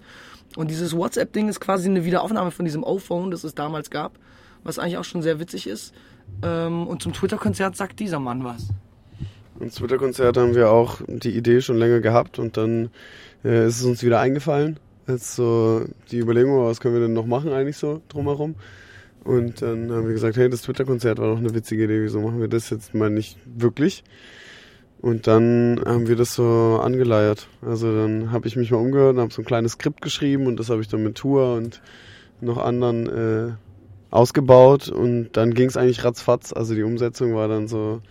Und 0.57 0.71
dieses 0.71 0.97
WhatsApp-Ding 0.97 1.49
ist 1.49 1.59
quasi 1.59 1.87
eine 1.87 2.03
Wiederaufnahme 2.03 2.49
von 2.49 2.65
diesem 2.65 2.83
O-Phone, 2.83 3.29
das 3.29 3.43
es 3.43 3.53
damals 3.53 3.91
gab, 3.91 4.17
was 4.63 4.79
eigentlich 4.79 4.97
auch 4.97 5.03
schon 5.03 5.21
sehr 5.21 5.39
witzig 5.39 5.67
ist. 5.67 5.93
Ähm, 6.41 6.87
und 6.87 7.03
zum 7.03 7.13
Twitter-Konzert 7.13 7.75
sagt 7.75 7.99
dieser 7.99 8.19
Mann 8.19 8.43
was. 8.43 8.69
Und 9.59 9.75
Twitter-Konzert 9.75 10.35
haben 10.35 10.55
wir 10.55 10.71
auch 10.71 10.99
die 11.05 11.37
Idee 11.37 11.61
schon 11.61 11.77
länger 11.77 11.99
gehabt 11.99 12.39
und 12.39 12.57
dann 12.57 12.89
äh, 13.45 13.67
ist 13.67 13.81
es 13.81 13.85
uns 13.85 14.01
wieder 14.01 14.19
eingefallen. 14.19 14.79
Jetzt 15.07 15.35
so 15.35 15.85
die 16.09 16.17
Überlegung, 16.17 16.65
was 16.65 16.79
können 16.79 16.95
wir 16.95 17.01
denn 17.01 17.13
noch 17.13 17.27
machen 17.27 17.53
eigentlich 17.53 17.77
so 17.77 18.01
drumherum. 18.09 18.55
Und 19.23 19.61
dann 19.61 19.91
haben 19.91 20.07
wir 20.07 20.13
gesagt, 20.13 20.37
hey, 20.37 20.49
das 20.49 20.63
Twitter-Konzert 20.63 21.19
war 21.19 21.27
doch 21.27 21.37
eine 21.37 21.53
witzige 21.53 21.83
Idee, 21.83 22.01
wieso 22.01 22.19
machen 22.19 22.41
wir 22.41 22.47
das 22.47 22.71
jetzt 22.71 22.95
mal 22.95 23.11
nicht 23.11 23.37
wirklich? 23.45 24.03
Und 25.01 25.27
dann 25.27 25.81
haben 25.85 26.07
wir 26.07 26.15
das 26.15 26.33
so 26.33 26.79
angeleiert. 26.81 27.47
Also 27.61 27.95
dann 27.95 28.31
habe 28.31 28.47
ich 28.47 28.55
mich 28.55 28.71
mal 28.71 28.77
umgehört 28.77 29.15
und 29.15 29.21
habe 29.21 29.33
so 29.33 29.41
ein 29.41 29.45
kleines 29.45 29.73
Skript 29.73 30.01
geschrieben 30.01 30.47
und 30.47 30.59
das 30.59 30.69
habe 30.69 30.81
ich 30.81 30.87
dann 30.87 31.03
mit 31.03 31.15
Tour 31.15 31.53
und 31.53 31.81
noch 32.41 32.57
anderen 32.57 33.07
äh, 33.07 33.51
ausgebaut 34.09 34.89
und 34.89 35.29
dann 35.33 35.53
ging 35.53 35.67
es 35.67 35.77
eigentlich 35.77 36.03
ratzfatz. 36.03 36.53
Also 36.53 36.73
die 36.73 36.83
Umsetzung 36.83 37.35
war 37.35 37.47
dann 37.47 37.67
so, 37.67 38.01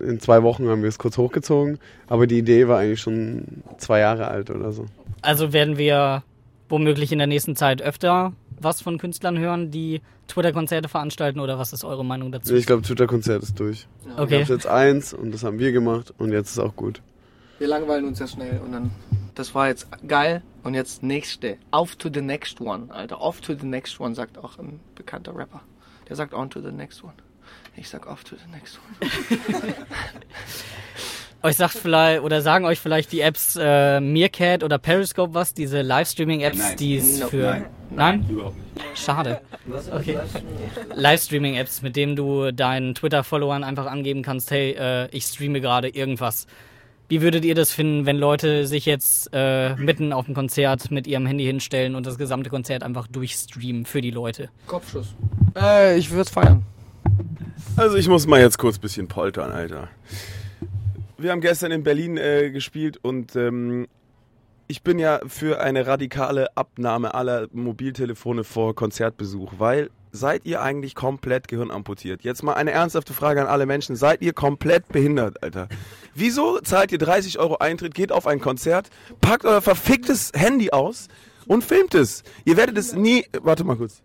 in 0.00 0.20
zwei 0.20 0.42
Wochen 0.42 0.68
haben 0.68 0.82
wir 0.82 0.88
es 0.88 0.98
kurz 0.98 1.18
hochgezogen, 1.18 1.78
aber 2.08 2.26
die 2.26 2.38
Idee 2.38 2.68
war 2.68 2.78
eigentlich 2.78 3.00
schon 3.00 3.62
zwei 3.78 4.00
Jahre 4.00 4.28
alt 4.28 4.50
oder 4.50 4.72
so. 4.72 4.86
Also 5.22 5.52
werden 5.52 5.78
wir 5.78 6.24
womöglich 6.68 7.12
in 7.12 7.18
der 7.18 7.26
nächsten 7.26 7.54
Zeit 7.54 7.82
öfter 7.82 8.32
was 8.62 8.80
von 8.80 8.98
Künstlern 8.98 9.38
hören, 9.38 9.70
die 9.70 10.00
Twitter-Konzerte 10.28 10.88
veranstalten 10.88 11.40
oder 11.40 11.58
was 11.58 11.72
ist 11.72 11.84
eure 11.84 12.04
Meinung 12.04 12.32
dazu? 12.32 12.54
Ich 12.54 12.66
glaube, 12.66 12.82
Twitter-Konzert 12.82 13.42
ist 13.42 13.58
durch. 13.58 13.86
Wir 14.04 14.18
okay. 14.18 14.44
haben 14.44 14.52
jetzt 14.52 14.66
eins 14.66 15.12
und 15.12 15.32
das 15.32 15.44
haben 15.44 15.58
wir 15.58 15.72
gemacht 15.72 16.12
und 16.18 16.32
jetzt 16.32 16.52
ist 16.52 16.58
auch 16.58 16.76
gut. 16.76 17.02
Wir 17.58 17.68
langweilen 17.68 18.06
uns 18.06 18.18
ja 18.18 18.26
schnell 18.26 18.60
und 18.60 18.72
dann, 18.72 18.90
das 19.34 19.54
war 19.54 19.68
jetzt 19.68 19.86
geil 20.08 20.42
und 20.62 20.74
jetzt 20.74 21.02
nächste. 21.02 21.58
Auf 21.70 21.96
to 21.96 22.08
the 22.12 22.22
next 22.22 22.60
one, 22.60 22.92
Alter. 22.92 23.20
Off 23.20 23.40
to 23.40 23.54
the 23.54 23.66
next 23.66 24.00
one, 24.00 24.14
sagt 24.14 24.38
auch 24.38 24.58
ein 24.58 24.80
bekannter 24.94 25.36
Rapper. 25.36 25.60
Der 26.08 26.16
sagt 26.16 26.34
on 26.34 26.50
to 26.50 26.60
the 26.60 26.72
next 26.72 27.04
one. 27.04 27.14
Ich 27.76 27.88
sag 27.88 28.06
off 28.06 28.24
to 28.24 28.36
the 28.36 28.50
next 28.50 28.78
one. 29.00 29.74
Euch 31.44 31.56
sagt 31.56 31.74
vielleicht 31.74 32.22
oder 32.22 32.40
sagen 32.40 32.64
euch 32.64 32.78
vielleicht 32.78 33.10
die 33.10 33.20
Apps 33.20 33.58
äh, 33.60 34.00
Meerkat 34.00 34.62
oder 34.62 34.78
Periscope 34.78 35.34
was, 35.34 35.54
diese 35.54 35.82
Livestreaming-Apps, 35.82 36.76
die 36.76 36.96
es 36.96 37.20
No. 37.20 37.26
für. 37.28 37.42
Nein. 37.50 37.64
Nein? 37.90 38.26
Überhaupt 38.28 38.56
nicht. 38.56 38.98
Schade. 38.98 39.40
Okay. 39.92 40.18
Livestreaming-Apps, 40.94 41.82
mit 41.82 41.96
denen 41.96 42.16
du 42.16 42.52
deinen 42.52 42.94
Twitter-Followern 42.94 43.64
einfach 43.64 43.86
angeben 43.86 44.22
kannst, 44.22 44.50
hey, 44.50 44.72
äh, 44.72 45.08
ich 45.10 45.24
streame 45.24 45.60
gerade 45.60 45.88
irgendwas. 45.88 46.46
Wie 47.08 47.20
würdet 47.20 47.44
ihr 47.44 47.54
das 47.54 47.72
finden, 47.72 48.06
wenn 48.06 48.16
Leute 48.16 48.66
sich 48.66 48.86
jetzt 48.86 49.28
äh, 49.32 49.74
mitten 49.74 50.12
auf 50.12 50.26
dem 50.26 50.34
Konzert 50.34 50.90
mit 50.90 51.06
ihrem 51.06 51.26
Handy 51.26 51.44
hinstellen 51.44 51.94
und 51.94 52.06
das 52.06 52.16
gesamte 52.16 52.48
Konzert 52.48 52.82
einfach 52.82 53.06
durchstreamen 53.06 53.84
für 53.84 54.00
die 54.00 54.10
Leute? 54.10 54.48
Kopfschuss. 54.66 55.14
Äh, 55.54 55.98
ich 55.98 56.10
würde 56.10 56.22
es 56.22 56.30
feiern. 56.30 56.62
Also 57.76 57.96
ich 57.96 58.08
muss 58.08 58.26
mal 58.26 58.40
jetzt 58.40 58.58
kurz 58.58 58.78
ein 58.78 58.80
bisschen 58.80 59.08
poltern, 59.08 59.50
Alter. 59.52 59.88
Wir 61.22 61.30
haben 61.30 61.40
gestern 61.40 61.72
in 61.72 61.82
Berlin 61.82 62.16
äh, 62.16 62.50
gespielt 62.50 62.98
und 63.02 63.36
ähm, 63.36 63.86
ich 64.66 64.82
bin 64.82 64.98
ja 64.98 65.20
für 65.26 65.60
eine 65.60 65.86
radikale 65.86 66.56
Abnahme 66.56 67.14
aller 67.14 67.48
Mobiltelefone 67.52 68.44
vor 68.44 68.74
Konzertbesuch, 68.74 69.54
weil 69.58 69.90
seid 70.12 70.44
ihr 70.44 70.62
eigentlich 70.62 70.94
komplett 70.94 71.48
gehirnamputiert? 71.48 72.22
Jetzt 72.22 72.42
mal 72.42 72.54
eine 72.54 72.70
ernsthafte 72.70 73.12
Frage 73.12 73.42
an 73.42 73.48
alle 73.48 73.66
Menschen. 73.66 73.96
Seid 73.96 74.22
ihr 74.22 74.32
komplett 74.32 74.88
behindert, 74.88 75.42
Alter? 75.42 75.68
Wieso 76.14 76.58
zahlt 76.60 76.92
ihr 76.92 76.98
30 76.98 77.38
Euro 77.38 77.58
Eintritt, 77.58 77.94
geht 77.94 78.12
auf 78.12 78.26
ein 78.26 78.40
Konzert, 78.40 78.90
packt 79.20 79.44
euer 79.44 79.62
verficktes 79.62 80.32
Handy 80.34 80.70
aus 80.70 81.08
und 81.46 81.64
filmt 81.64 81.94
es? 81.94 82.22
Ihr 82.44 82.56
werdet 82.56 82.78
es 82.78 82.94
nie, 82.94 83.26
warte 83.40 83.64
mal 83.64 83.76
kurz. 83.76 84.02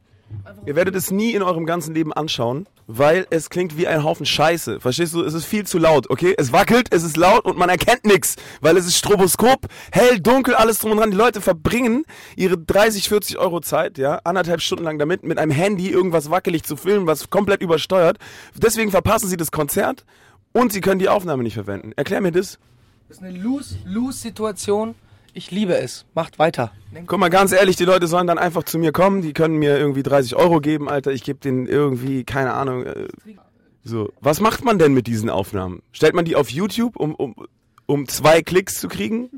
Ihr 0.65 0.75
werdet 0.75 0.95
es 0.95 1.12
nie 1.12 1.31
in 1.31 1.41
eurem 1.41 1.65
ganzen 1.65 1.93
Leben 1.93 2.12
anschauen, 2.12 2.67
weil 2.88 3.27
es 3.29 3.50
klingt 3.50 3.77
wie 3.77 3.86
ein 3.86 4.03
Haufen 4.03 4.25
Scheiße. 4.25 4.79
Verstehst 4.79 5.13
du? 5.13 5.24
Es 5.24 5.34
ist 5.34 5.46
viel 5.46 5.67
zu 5.67 5.77
laut, 5.77 6.10
okay? 6.10 6.34
Es 6.38 6.51
wackelt, 6.51 6.88
es 6.91 7.03
ist 7.03 7.17
laut 7.17 7.46
und 7.46 7.58
man 7.58 7.70
erkennt 7.70 8.06
nichts, 8.06 8.38
weil 8.62 8.77
es 8.77 8.88
ist 8.88 8.98
Stroboskop, 8.98 9.67
hell, 9.91 10.20
dunkel, 10.20 10.56
alles 10.56 10.79
drum 10.79 10.91
und 10.91 10.98
dran. 10.98 11.12
Die 11.12 11.17
Leute 11.17 11.41
verbringen 11.41 12.06
ihre 12.36 12.58
30, 12.58 13.10
40 13.10 13.38
Euro 13.38 13.60
Zeit, 13.60 13.98
ja, 13.98 14.22
anderthalb 14.24 14.62
Stunden 14.62 14.86
lang 14.86 14.98
damit, 14.98 15.24
mit 15.24 15.38
einem 15.38 15.51
Handy 15.51 15.89
irgendwas 15.89 16.32
wackelig 16.32 16.63
zu 16.63 16.77
filmen, 16.77 17.06
was 17.06 17.29
komplett 17.29 17.62
übersteuert. 17.62 18.17
Deswegen 18.56 18.91
verpassen 18.91 19.27
sie 19.27 19.38
das 19.38 19.51
Konzert 19.51 20.06
und 20.53 20.72
sie 20.72 20.82
können 20.82 21.00
die 21.00 21.10
Aufnahme 21.10 21.44
nicht 21.44 21.56
verwenden. 21.56 21.91
Erklär 21.98 22.22
mir 22.22 22.32
das. 22.32 22.58
Das 23.10 23.17
ist 23.17 23.24
eine 23.24 23.38
Lose-Lose-Situation. 23.38 24.96
Ich 25.38 25.51
liebe 25.51 25.77
es. 25.77 26.08
Macht 26.15 26.39
weiter. 26.39 26.72
Guck 27.06 27.20
mal, 27.20 27.29
ganz 27.29 27.51
ehrlich, 27.51 27.75
die 27.75 27.86
Leute 27.86 28.08
sollen 28.08 28.25
dann 28.25 28.39
einfach 28.39 28.63
zu 28.63 28.79
mir 28.79 28.91
kommen, 28.91 29.22
die 29.22 29.34
können 29.34 29.58
mir 29.58 29.77
irgendwie 29.77 30.01
30 30.01 30.36
Euro 30.36 30.60
geben, 30.60 30.89
Alter, 30.89 31.12
ich 31.12 31.24
gebe 31.24 31.38
denen 31.38 31.67
irgendwie, 31.67 32.24
keine 32.24 32.56
Ahnung, 32.56 32.88
äh, 32.88 33.08
so. 33.84 34.12
Was 34.20 34.41
macht 34.41 34.65
man 34.65 34.79
denn 34.79 34.96
mit 34.96 35.06
diesen 35.06 35.29
Aufnahmen? 35.29 35.84
Stellt 35.91 36.15
man 36.15 36.25
die 36.25 36.36
auf 36.36 36.50
YouTube, 36.50 36.96
um, 36.96 37.13
um, 37.13 37.36
um 37.86 38.08
zwei 38.08 38.41
Klicks 38.41 38.79
zu 38.79 38.88
kriegen? 38.88 39.29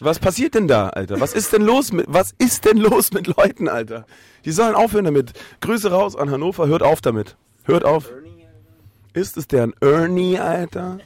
Was 0.00 0.18
passiert 0.18 0.56
denn 0.56 0.66
da, 0.66 0.88
Alter? 0.88 1.20
Was 1.20 1.32
ist 1.32 1.52
denn 1.52 1.62
los 1.62 1.92
mit, 1.92 2.06
was 2.08 2.34
ist 2.38 2.64
denn 2.64 2.78
los 2.78 3.12
mit 3.12 3.28
Leuten, 3.28 3.68
Alter? 3.68 4.06
Die 4.44 4.50
sollen 4.50 4.74
aufhören 4.74 5.04
damit. 5.04 5.34
Grüße 5.60 5.92
raus 5.92 6.16
an 6.16 6.32
Hannover, 6.32 6.66
hört 6.66 6.82
auf 6.82 7.02
damit. 7.02 7.36
Hört 7.62 7.84
auf. 7.84 8.10
Ist 9.12 9.36
es 9.36 9.46
deren 9.46 9.74
Ernie, 9.80 10.40
Alter? 10.40 10.98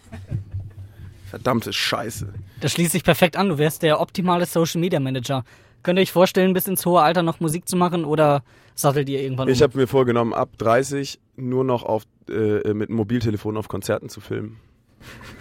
Verdammte 1.35 1.73
Scheiße. 1.73 2.33
Das 2.61 2.71
schließt 2.73 2.93
sich 2.93 3.03
perfekt 3.03 3.37
an. 3.37 3.49
Du 3.49 3.59
wärst 3.59 3.83
der 3.83 4.01
optimale 4.01 4.47
Social 4.47 4.81
Media 4.81 5.01
Manager. 5.01 5.45
Könnt 5.83 5.99
ihr 5.99 6.03
euch 6.03 6.13
vorstellen, 6.13 6.53
bis 6.53 6.69
ins 6.69 6.87
hohe 6.87 7.03
Alter 7.03 7.25
noch 7.25 7.41
Musik 7.41 7.69
zu 7.69 7.77
machen 7.77 8.05
oder 8.05 8.45
sattelt 8.77 9.09
ihr 9.09 9.21
irgendwann 9.21 9.49
Ich 9.49 9.59
um? 9.59 9.65
habe 9.65 9.79
mir 9.79 9.87
vorgenommen, 9.89 10.33
ab 10.33 10.51
30 10.59 11.19
nur 11.35 11.65
noch 11.65 11.83
auf, 11.83 12.05
äh, 12.31 12.73
mit 12.73 12.89
dem 12.89 12.95
Mobiltelefon 12.95 13.57
auf 13.57 13.67
Konzerten 13.67 14.09
zu 14.09 14.21
filmen. 14.21 14.61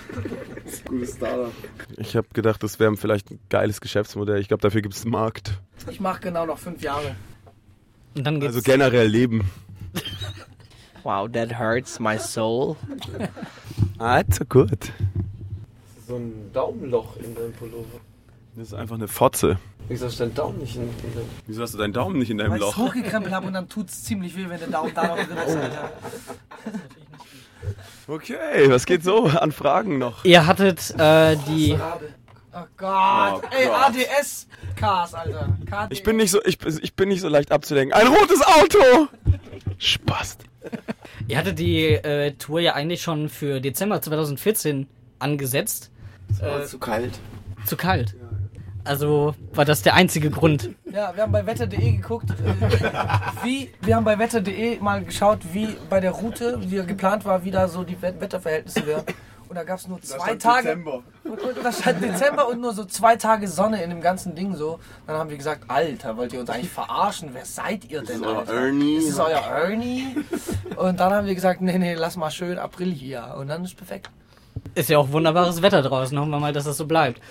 Gutes 0.88 1.16
Startup. 1.18 1.52
Ich 1.98 2.16
habe 2.16 2.28
gedacht, 2.34 2.64
das 2.64 2.80
wäre 2.80 2.98
vielleicht 2.98 3.30
ein 3.30 3.38
geiles 3.50 3.80
Geschäftsmodell. 3.80 4.40
Ich 4.40 4.48
glaube, 4.48 4.62
dafür 4.62 4.82
gibt 4.82 4.96
es 4.96 5.04
einen 5.04 5.12
Markt. 5.12 5.62
Ich 5.92 6.00
mache 6.00 6.22
genau 6.22 6.48
noch 6.48 6.58
fünf 6.58 6.82
Jahre. 6.82 7.16
Und 8.16 8.24
dann 8.26 8.40
geht's. 8.40 8.56
Also 8.56 8.64
generell 8.64 9.08
Leben. 9.08 9.48
Wow, 11.04 11.30
that 11.32 11.60
hurts 11.60 12.00
my 12.00 12.18
soul. 12.18 12.78
Also 14.00 14.44
gut. 14.46 14.92
So 16.08 16.16
ein 16.18 16.52
Daumenloch 16.54 17.18
in 17.18 17.34
deinem 17.36 17.54
Pullover. 17.54 18.00
Das 18.56 18.68
ist 18.68 18.74
einfach 18.74 18.96
eine 18.96 19.08
Fotze. 19.08 19.58
Wieso 19.88 20.06
ist 20.06 20.20
dein 20.20 20.34
Daumen 20.34 20.60
nicht 20.60 20.76
in, 20.76 20.84
in 20.84 21.14
deinem... 21.16 21.30
Wieso 21.48 21.62
hast 21.64 21.74
du 21.74 21.78
deinen 21.78 21.94
Daumen 21.94 22.20
nicht 22.20 22.30
in 22.30 22.38
deinem 22.38 22.52
Weil 22.52 22.58
ich 22.60 22.64
Loch? 22.66 22.78
hochgekrempelt 22.78 23.34
habe 23.34 23.48
und 23.48 23.54
dann 23.54 23.68
tut's 23.68 24.04
ziemlich 24.04 24.36
weh, 24.38 24.46
wenn 24.48 24.60
der 24.60 24.68
Daumen 24.70 24.94
da 24.94 25.08
noch 25.08 25.16
drin 25.16 25.38
ist. 25.38 25.56
Alter. 25.56 25.92
Okay, 28.08 28.70
was 28.70 28.86
geht 28.86 29.04
so 29.04 29.26
an 29.28 29.52
Fragen 29.52 29.98
noch? 29.98 30.26
ihr 30.26 30.46
hattet 30.46 30.94
äh, 31.00 31.38
die. 31.48 31.74
Oh 32.54 32.66
Gott. 32.78 33.42
Oh 33.44 33.56
Ey. 33.56 33.68
ADS-Cars, 33.68 35.14
Alter. 35.14 35.58
KDS. 35.66 35.88
Ich 35.90 36.04
bin 36.04 36.18
nicht 36.18 36.30
so, 36.32 36.44
ich, 36.44 36.58
ich 36.82 36.94
bin 36.96 37.10
nicht 37.10 37.22
so 37.22 37.30
leicht 37.30 37.52
abzulenken. 37.52 37.98
Ein 37.98 38.08
rotes 38.08 38.42
Auto! 38.46 39.08
Spaß. 39.78 40.38
Ihr 41.28 41.38
hattet 41.38 41.58
die 41.60 41.86
äh, 41.86 42.34
Tour 42.34 42.60
ja 42.60 42.74
eigentlich 42.74 43.02
schon 43.02 43.30
für 43.30 43.60
Dezember 43.62 44.02
2014 44.02 44.88
angesetzt. 45.20 45.90
War 46.42 46.66
zu 46.66 46.80
kalt. 46.80 47.20
Zu 47.66 47.78
kalt. 47.78 48.16
Also 48.86 49.34
war 49.54 49.64
das 49.64 49.82
der 49.82 49.94
einzige 49.94 50.30
Grund. 50.30 50.72
Ja, 50.92 51.16
wir 51.16 51.24
haben 51.24 51.32
bei 51.32 51.46
wetter.de 51.46 51.92
geguckt, 51.94 52.30
äh, 52.32 53.44
wie, 53.44 53.72
wir 53.82 53.96
haben 53.96 54.04
bei 54.04 54.20
wetter.de 54.20 54.80
mal 54.82 55.02
geschaut, 55.06 55.40
wie 55.54 55.70
bei 55.90 56.02
der 56.02 56.12
Route, 56.12 56.60
wie 56.70 56.86
geplant 56.86 57.24
war, 57.24 57.46
wie 57.46 57.52
da 57.52 57.70
so 57.70 57.84
die 57.86 58.02
Wet- 58.02 58.20
Wetterverhältnisse 58.20 58.86
wären. 58.86 59.04
Und 59.48 59.56
da 59.56 59.64
gab 59.64 59.78
es 59.80 59.88
nur 59.88 60.02
zwei 60.02 60.36
Tage. 60.36 60.76
Und, 61.24 61.40
und 61.42 61.64
da 61.64 61.72
stand 61.72 62.04
Dezember 62.04 62.48
und 62.50 62.60
nur 62.60 62.74
so 62.74 62.84
zwei 62.86 63.16
Tage 63.16 63.48
Sonne 63.48 63.84
in 63.84 63.92
dem 63.92 64.02
ganzen 64.02 64.36
Ding 64.36 64.56
so. 64.56 64.80
Dann 65.06 65.16
haben 65.18 65.30
wir 65.30 65.38
gesagt, 65.38 65.70
Alter, 65.70 66.18
wollt 66.18 66.34
ihr 66.34 66.40
uns 66.40 66.50
eigentlich 66.50 66.72
verarschen? 66.72 67.30
Wer 67.34 67.46
seid 67.46 67.86
ihr 67.86 68.02
denn, 68.02 68.26
euer 68.26 68.40
Alter? 68.40 68.54
Ernie. 68.54 68.96
Ist 68.98 69.10
es 69.12 69.20
euer 69.20 69.38
Ernie? 69.40 70.16
Und 70.76 71.00
dann 71.00 71.14
haben 71.14 71.28
wir 71.28 71.36
gesagt, 71.36 71.62
nee, 71.62 71.78
nee, 71.78 71.94
lass 71.94 72.18
mal 72.18 72.32
schön 72.32 72.58
April 72.58 72.92
hier. 72.92 73.36
Und 73.38 73.48
dann 73.48 73.64
ist 73.64 73.78
perfekt. 73.78 74.10
Ist 74.76 74.90
ja 74.90 74.98
auch 74.98 75.12
wunderbares 75.12 75.62
Wetter 75.62 75.82
draußen. 75.82 76.18
Hoffen 76.18 76.32
wir 76.32 76.40
mal, 76.40 76.54
dass 76.54 76.66
das 76.66 76.78
so 76.78 76.86
bleibt. 76.86 77.22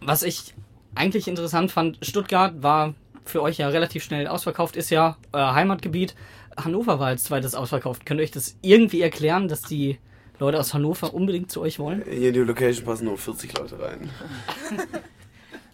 Was 0.00 0.22
ich 0.22 0.54
eigentlich 0.94 1.28
interessant 1.28 1.70
fand, 1.70 1.98
Stuttgart 2.02 2.62
war 2.62 2.94
für 3.24 3.42
euch 3.42 3.58
ja 3.58 3.68
relativ 3.68 4.04
schnell 4.04 4.28
ausverkauft, 4.28 4.76
ist 4.76 4.90
ja 4.90 5.16
euer 5.32 5.54
Heimatgebiet. 5.54 6.14
Hannover 6.56 6.98
war 7.00 7.08
als 7.08 7.24
zweites 7.24 7.54
ausverkauft. 7.54 8.06
Könnt 8.06 8.20
ihr 8.20 8.24
euch 8.24 8.30
das 8.30 8.56
irgendwie 8.62 9.02
erklären, 9.02 9.48
dass 9.48 9.62
die 9.62 9.98
Leute 10.38 10.58
aus 10.58 10.72
Hannover 10.72 11.12
unbedingt 11.12 11.50
zu 11.50 11.60
euch 11.60 11.78
wollen? 11.78 12.02
Hier 12.08 12.28
in 12.28 12.34
die 12.34 12.40
Location 12.40 12.84
passen 12.86 13.06
nur 13.06 13.18
40 13.18 13.58
Leute 13.58 13.78
rein. 13.80 14.10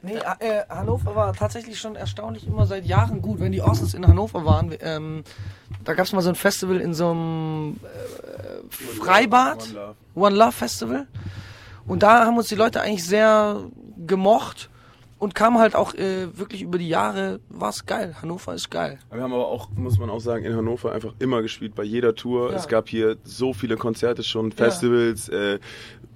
Nee, 0.04 0.16
äh, 0.40 0.64
Hannover 0.68 1.14
war 1.14 1.32
tatsächlich 1.32 1.78
schon 1.78 1.94
erstaunlich 1.94 2.44
immer 2.44 2.66
seit 2.66 2.84
Jahren 2.84 3.22
gut. 3.22 3.38
Wenn 3.38 3.52
die 3.52 3.60
Orsons 3.60 3.94
in 3.94 4.04
Hannover 4.06 4.44
waren, 4.44 4.74
ähm, 4.80 5.22
da 5.84 5.94
gab 5.94 6.06
es 6.06 6.12
mal 6.12 6.22
so 6.22 6.30
ein 6.30 6.34
Festival 6.34 6.80
in 6.80 6.92
so 6.92 7.12
einem 7.12 7.76
äh, 7.84 8.31
Freibad, 8.72 9.62
One 9.62 9.74
Love. 9.74 9.94
One 10.14 10.36
Love 10.36 10.52
Festival. 10.52 11.06
Und 11.86 12.02
da 12.02 12.26
haben 12.26 12.36
uns 12.36 12.48
die 12.48 12.54
Leute 12.54 12.80
eigentlich 12.80 13.04
sehr 13.04 13.60
gemocht 14.06 14.70
und 15.18 15.34
kam 15.34 15.58
halt 15.58 15.76
auch 15.76 15.94
äh, 15.94 16.36
wirklich 16.36 16.62
über 16.62 16.78
die 16.78 16.88
Jahre, 16.88 17.38
war's 17.48 17.86
geil. 17.86 18.16
Hannover 18.20 18.54
ist 18.54 18.70
geil. 18.70 18.98
Wir 19.12 19.22
haben 19.22 19.32
aber 19.32 19.46
auch, 19.48 19.70
muss 19.70 19.98
man 19.98 20.10
auch 20.10 20.20
sagen, 20.20 20.44
in 20.44 20.56
Hannover 20.56 20.92
einfach 20.92 21.14
immer 21.20 21.42
gespielt, 21.42 21.74
bei 21.74 21.84
jeder 21.84 22.14
Tour. 22.14 22.50
Ja. 22.50 22.56
Es 22.56 22.66
gab 22.68 22.88
hier 22.88 23.16
so 23.24 23.52
viele 23.52 23.76
Konzerte 23.76 24.22
schon, 24.24 24.50
Festivals, 24.52 25.28
äh, 25.28 25.58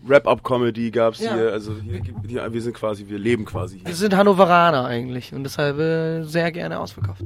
Rap-Up-Comedy 0.09 0.91
gab's 0.91 1.21
Ja. 1.21 1.35
hier. 1.35 1.53
Also 1.53 1.77
hier, 1.81 2.01
hier, 2.27 2.53
wir 2.53 2.63
sind 2.63 2.75
quasi, 2.75 3.07
wir 3.09 3.19
leben 3.19 3.45
quasi 3.45 3.79
hier. 3.79 3.87
Wir 3.87 3.95
sind 3.95 4.17
Hannoveraner 4.17 4.85
eigentlich 4.87 5.33
und 5.33 5.45
deshalb 5.45 5.79
äh, 5.79 6.23
sehr 6.25 6.51
gerne 6.53 6.79
ausverkauft. 6.81 7.25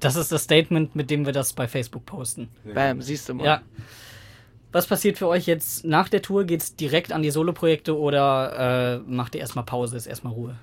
Das 0.00 0.16
ist 0.16 0.30
das 0.30 0.42
Statement, 0.44 0.94
mit 0.94 1.10
dem 1.10 1.24
wir 1.24 1.32
das 1.32 1.52
bei 1.54 1.68
Facebook 1.68 2.04
posten. 2.04 2.48
Bam, 2.74 3.00
siehst 3.00 3.28
du 3.28 3.34
mal. 3.34 3.44
Ja. 3.44 3.62
Was 4.76 4.86
passiert 4.86 5.16
für 5.16 5.26
euch 5.26 5.46
jetzt 5.46 5.86
nach 5.86 6.10
der 6.10 6.20
Tour? 6.20 6.44
Geht's 6.44 6.76
direkt 6.76 7.10
an 7.10 7.22
die 7.22 7.30
Soloprojekte 7.30 7.96
oder 7.98 8.98
äh, 9.06 9.10
macht 9.10 9.34
ihr 9.34 9.40
erstmal 9.40 9.64
Pause, 9.64 9.96
ist 9.96 10.04
erstmal 10.06 10.34
Ruhe? 10.34 10.54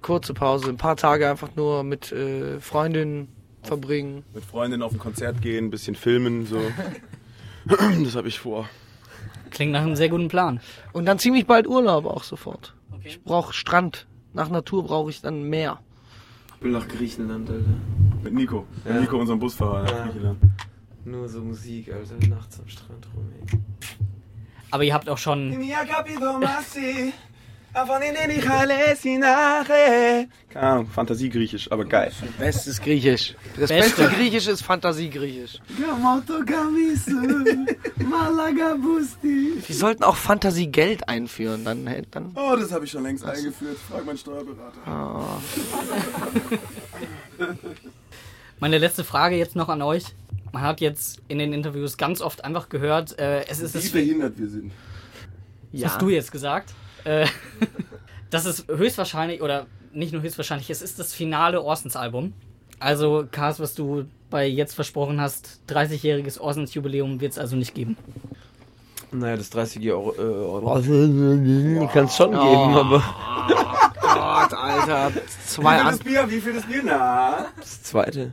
Kurze 0.00 0.34
Pause, 0.34 0.68
ein 0.68 0.78
paar 0.78 0.96
Tage 0.96 1.30
einfach 1.30 1.50
nur 1.54 1.84
mit 1.84 2.10
äh, 2.10 2.58
Freundinnen 2.58 3.28
verbringen. 3.62 4.24
Mit 4.34 4.44
Freundinnen 4.44 4.82
auf 4.82 4.90
ein 4.90 4.98
Konzert 4.98 5.40
gehen, 5.42 5.66
ein 5.66 5.70
bisschen 5.70 5.94
filmen, 5.94 6.44
so. 6.44 6.60
das 8.04 8.16
habe 8.16 8.26
ich 8.26 8.40
vor. 8.40 8.68
Klingt 9.52 9.70
nach 9.70 9.82
einem 9.82 9.94
sehr 9.94 10.08
guten 10.08 10.26
Plan. 10.26 10.58
Und 10.92 11.04
dann 11.06 11.20
ziemlich 11.20 11.46
bald 11.46 11.68
Urlaub 11.68 12.04
auch 12.06 12.24
sofort. 12.24 12.74
Ich 13.04 13.22
brauche 13.22 13.52
Strand. 13.52 14.08
Nach 14.32 14.48
Natur 14.48 14.82
brauche 14.82 15.10
ich 15.10 15.20
dann 15.20 15.44
Meer. 15.44 15.78
Ich 16.58 16.64
will 16.64 16.72
nach 16.72 16.88
Griechenland, 16.88 17.48
Alter. 17.48 17.62
Mit 18.24 18.34
Nico. 18.34 18.66
Mit 18.84 18.92
Ja. 18.92 19.00
Nico, 19.00 19.18
unserem 19.18 19.38
Busfahrer 19.38 19.84
nach 19.84 19.90
Ja. 19.92 20.04
Griechenland. 20.06 20.38
Nur 21.04 21.28
so 21.28 21.40
Musik, 21.40 21.92
Alter. 21.92 22.14
Nachts 22.28 22.60
am 22.60 22.68
Strand 22.68 23.06
rum, 23.14 23.28
ey. 23.40 23.58
Aber 24.70 24.84
ihr 24.84 24.94
habt 24.94 25.08
auch 25.08 25.18
schon 25.18 25.50
Keine 30.50 30.66
Ahnung, 30.66 30.86
Fantasiegriechisch, 30.88 31.72
aber 31.72 31.86
geil. 31.86 32.12
Bestes 32.38 32.80
Griechisch. 32.80 33.34
Das 33.58 33.70
Beste. 33.70 34.02
beste 34.02 34.16
Griechisch 34.16 34.46
ist 34.46 34.62
Fantasiegriechisch. 34.62 35.58
Wir 39.66 39.74
sollten 39.74 40.04
auch 40.04 40.16
Fantasiegeld 40.16 41.08
einführen. 41.08 41.64
Dann, 41.64 41.88
dann 42.10 42.32
Oh, 42.34 42.56
das 42.56 42.72
habe 42.72 42.84
ich 42.84 42.90
schon 42.90 43.04
längst 43.04 43.24
eingeführt. 43.24 43.78
Frag 43.90 44.04
meinen 44.04 44.18
Steuerberater. 44.18 44.78
Meine 48.60 48.78
letzte 48.78 49.02
Frage 49.02 49.36
jetzt 49.36 49.56
noch 49.56 49.68
an 49.70 49.80
euch. 49.82 50.04
Man 50.52 50.62
hat 50.62 50.80
jetzt 50.80 51.22
in 51.28 51.38
den 51.38 51.52
Interviews 51.52 51.96
ganz 51.96 52.20
oft 52.20 52.44
einfach 52.44 52.68
gehört, 52.68 53.18
äh, 53.18 53.44
es 53.46 53.60
ist 53.60 53.74
Wie 53.74 53.78
das 53.78 53.90
behindert 53.90 54.38
wir 54.38 54.48
sind. 54.48 54.72
Das 55.72 55.92
hast 55.92 56.02
du 56.02 56.10
jetzt 56.10 56.30
gesagt. 56.30 56.74
Äh, 57.04 57.26
das 58.30 58.44
ist 58.44 58.68
höchstwahrscheinlich, 58.68 59.40
oder 59.40 59.66
nicht 59.92 60.12
nur 60.12 60.22
höchstwahrscheinlich, 60.22 60.68
es 60.70 60.82
ist 60.82 60.98
das 60.98 61.14
finale 61.14 61.62
Orsons-Album. 61.62 62.34
Also, 62.78 63.26
Kars, 63.30 63.60
was 63.60 63.74
du 63.74 64.04
bei 64.28 64.46
jetzt 64.46 64.74
versprochen 64.74 65.20
hast, 65.20 65.60
30-jähriges 65.68 66.38
Orsons-Jubiläum 66.38 67.20
wird 67.20 67.32
es 67.32 67.38
also 67.38 67.56
nicht 67.56 67.74
geben. 67.74 67.96
Naja, 69.12 69.36
das 69.36 69.50
30 69.50 69.90
Euro. 69.90 70.14
Äh, 70.14 70.20
Euro. 70.20 71.88
kann 71.92 72.06
es 72.06 72.16
schon 72.16 72.30
geben, 72.30 72.74
aber. 72.74 73.02
Gott, 74.00 74.54
Alter. 74.54 75.12
Zwei 75.46 75.80
an. 75.80 75.98
Bier? 75.98 76.28
Wie 76.30 76.40
viel 76.40 76.54
das 76.54 76.64
Bier? 76.64 76.82
Na? 76.84 77.46
Das 77.60 77.82
zweite. 77.82 78.32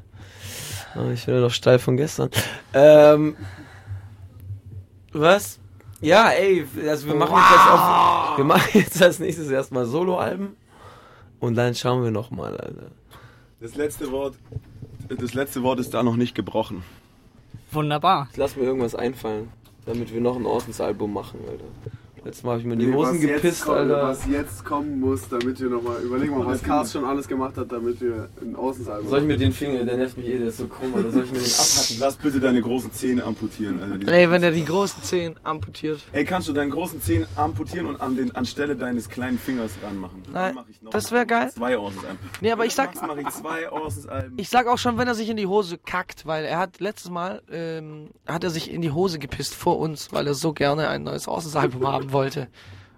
Oh, 0.95 1.09
ich 1.13 1.25
bin 1.25 1.35
ja 1.35 1.41
noch 1.41 1.51
steil 1.51 1.79
von 1.79 1.97
gestern. 1.97 2.29
Ähm. 2.73 3.35
Was? 5.11 5.59
Ja, 6.01 6.29
ey, 6.29 6.65
also 6.87 7.07
wir 7.07 7.15
machen 7.15 7.35
jetzt 7.35 7.51
als 7.51 7.79
auf, 7.79 8.37
wir 8.37 8.45
machen 8.45 8.69
jetzt 8.73 9.01
als 9.01 9.19
nächstes 9.19 9.49
erstmal 9.49 9.85
Soloalben 9.85 10.55
und 11.39 11.55
dann 11.55 11.75
schauen 11.75 12.03
wir 12.03 12.11
noch 12.11 12.31
mal, 12.31 12.55
Alter. 12.55 12.87
Das 13.59 13.75
letzte 13.75 14.09
Wort, 14.11 14.35
das 15.09 15.33
letzte 15.33 15.61
Wort 15.61 15.79
ist 15.79 15.93
da 15.93 16.01
noch 16.01 16.15
nicht 16.15 16.35
gebrochen. 16.35 16.83
Wunderbar. 17.71 18.27
Jetzt 18.27 18.37
lass 18.37 18.55
mir 18.55 18.63
irgendwas 18.63 18.95
einfallen, 18.95 19.51
damit 19.85 20.13
wir 20.13 20.21
noch 20.21 20.37
ein 20.37 20.45
Ordensalbum 20.45 21.11
machen, 21.11 21.39
Alter. 21.49 21.65
Letztes 22.23 22.43
Mal 22.43 22.51
habe 22.51 22.61
ich 22.61 22.67
mir 22.67 22.73
in 22.73 22.79
die 22.79 22.85
Nee, 22.87 22.93
Hosen 22.95 23.19
gepisst, 23.19 23.63
kommt, 23.65 23.77
Alter. 23.77 24.03
Was 24.03 24.25
jetzt 24.27 24.65
kommen 24.65 24.99
muss, 24.99 25.27
damit 25.29 25.59
wir 25.59 25.69
nochmal 25.69 26.01
überlegen, 26.01 26.37
mal, 26.37 26.45
was 26.45 26.61
Cars 26.61 26.91
schon 26.91 27.05
alles 27.05 27.27
gemacht 27.27 27.57
hat, 27.57 27.71
damit 27.71 28.01
wir 28.01 28.29
ein 28.41 28.55
Außensalbum 28.55 29.09
Soll 29.09 29.19
ich 29.21 29.25
mir 29.25 29.37
den 29.37 29.51
Finger, 29.51 29.83
der 29.85 29.97
nervt 29.97 30.17
mich 30.17 30.27
eh, 30.27 30.37
der 30.37 30.47
ist 30.47 30.57
so 30.57 30.67
krumm, 30.67 30.93
oder 30.93 31.11
soll 31.11 31.23
ich 31.23 31.31
mir 31.31 31.39
den 31.39 31.45
abhacken? 31.51 31.95
Lass 31.99 32.15
bitte 32.17 32.39
deine 32.39 32.61
großen 32.61 32.91
Zähne 32.91 33.23
amputieren. 33.23 33.81
Alter. 33.81 34.11
Ey, 34.11 34.29
wenn 34.29 34.43
er 34.43 34.51
die 34.51 34.65
großen 34.65 35.03
Zehen 35.03 35.35
amputiert. 35.43 36.01
Ey, 36.11 36.25
kannst 36.25 36.47
du 36.47 36.53
deinen 36.53 36.71
großen 36.71 37.01
Zehen 37.01 37.25
amputieren 37.35 37.87
und 37.87 38.01
an 38.01 38.15
den 38.15 38.35
anstelle 38.35 38.75
deines 38.75 39.09
kleinen 39.09 39.37
Fingers 39.39 39.71
ranmachen? 39.83 40.23
Nein, 40.31 40.55
mach 40.55 40.65
ich 40.69 40.81
noch 40.81 40.91
das 40.91 41.11
wär 41.11 41.25
geil. 41.25 41.51
Zwei 41.51 41.77
Orsensalben. 41.77 42.19
Nee, 42.41 42.51
aber 42.51 42.65
ich 42.65 42.75
sag, 42.75 42.95
Max 42.95 43.07
mache 43.07 43.21
ich 43.21 43.29
zwei 43.29 43.69
ich 44.37 44.49
sag 44.49 44.67
auch 44.67 44.77
schon, 44.77 44.97
wenn 44.97 45.07
er 45.07 45.15
sich 45.15 45.29
in 45.29 45.37
die 45.37 45.47
Hose 45.47 45.77
kackt, 45.77 46.25
weil 46.25 46.45
er 46.45 46.59
hat 46.59 46.79
letztes 46.79 47.09
Mal, 47.11 47.41
ähm, 47.51 48.09
hat 48.27 48.43
er 48.43 48.49
sich 48.49 48.71
in 48.71 48.81
die 48.81 48.91
Hose 48.91 49.19
gepisst 49.19 49.55
vor 49.55 49.79
uns, 49.79 50.11
weil 50.11 50.27
er 50.27 50.33
so 50.33 50.53
gerne 50.53 50.89
ein 50.89 51.03
neues 51.03 51.27
Außensalbum 51.27 51.87
haben 51.87 52.08
wollte. 52.11 52.47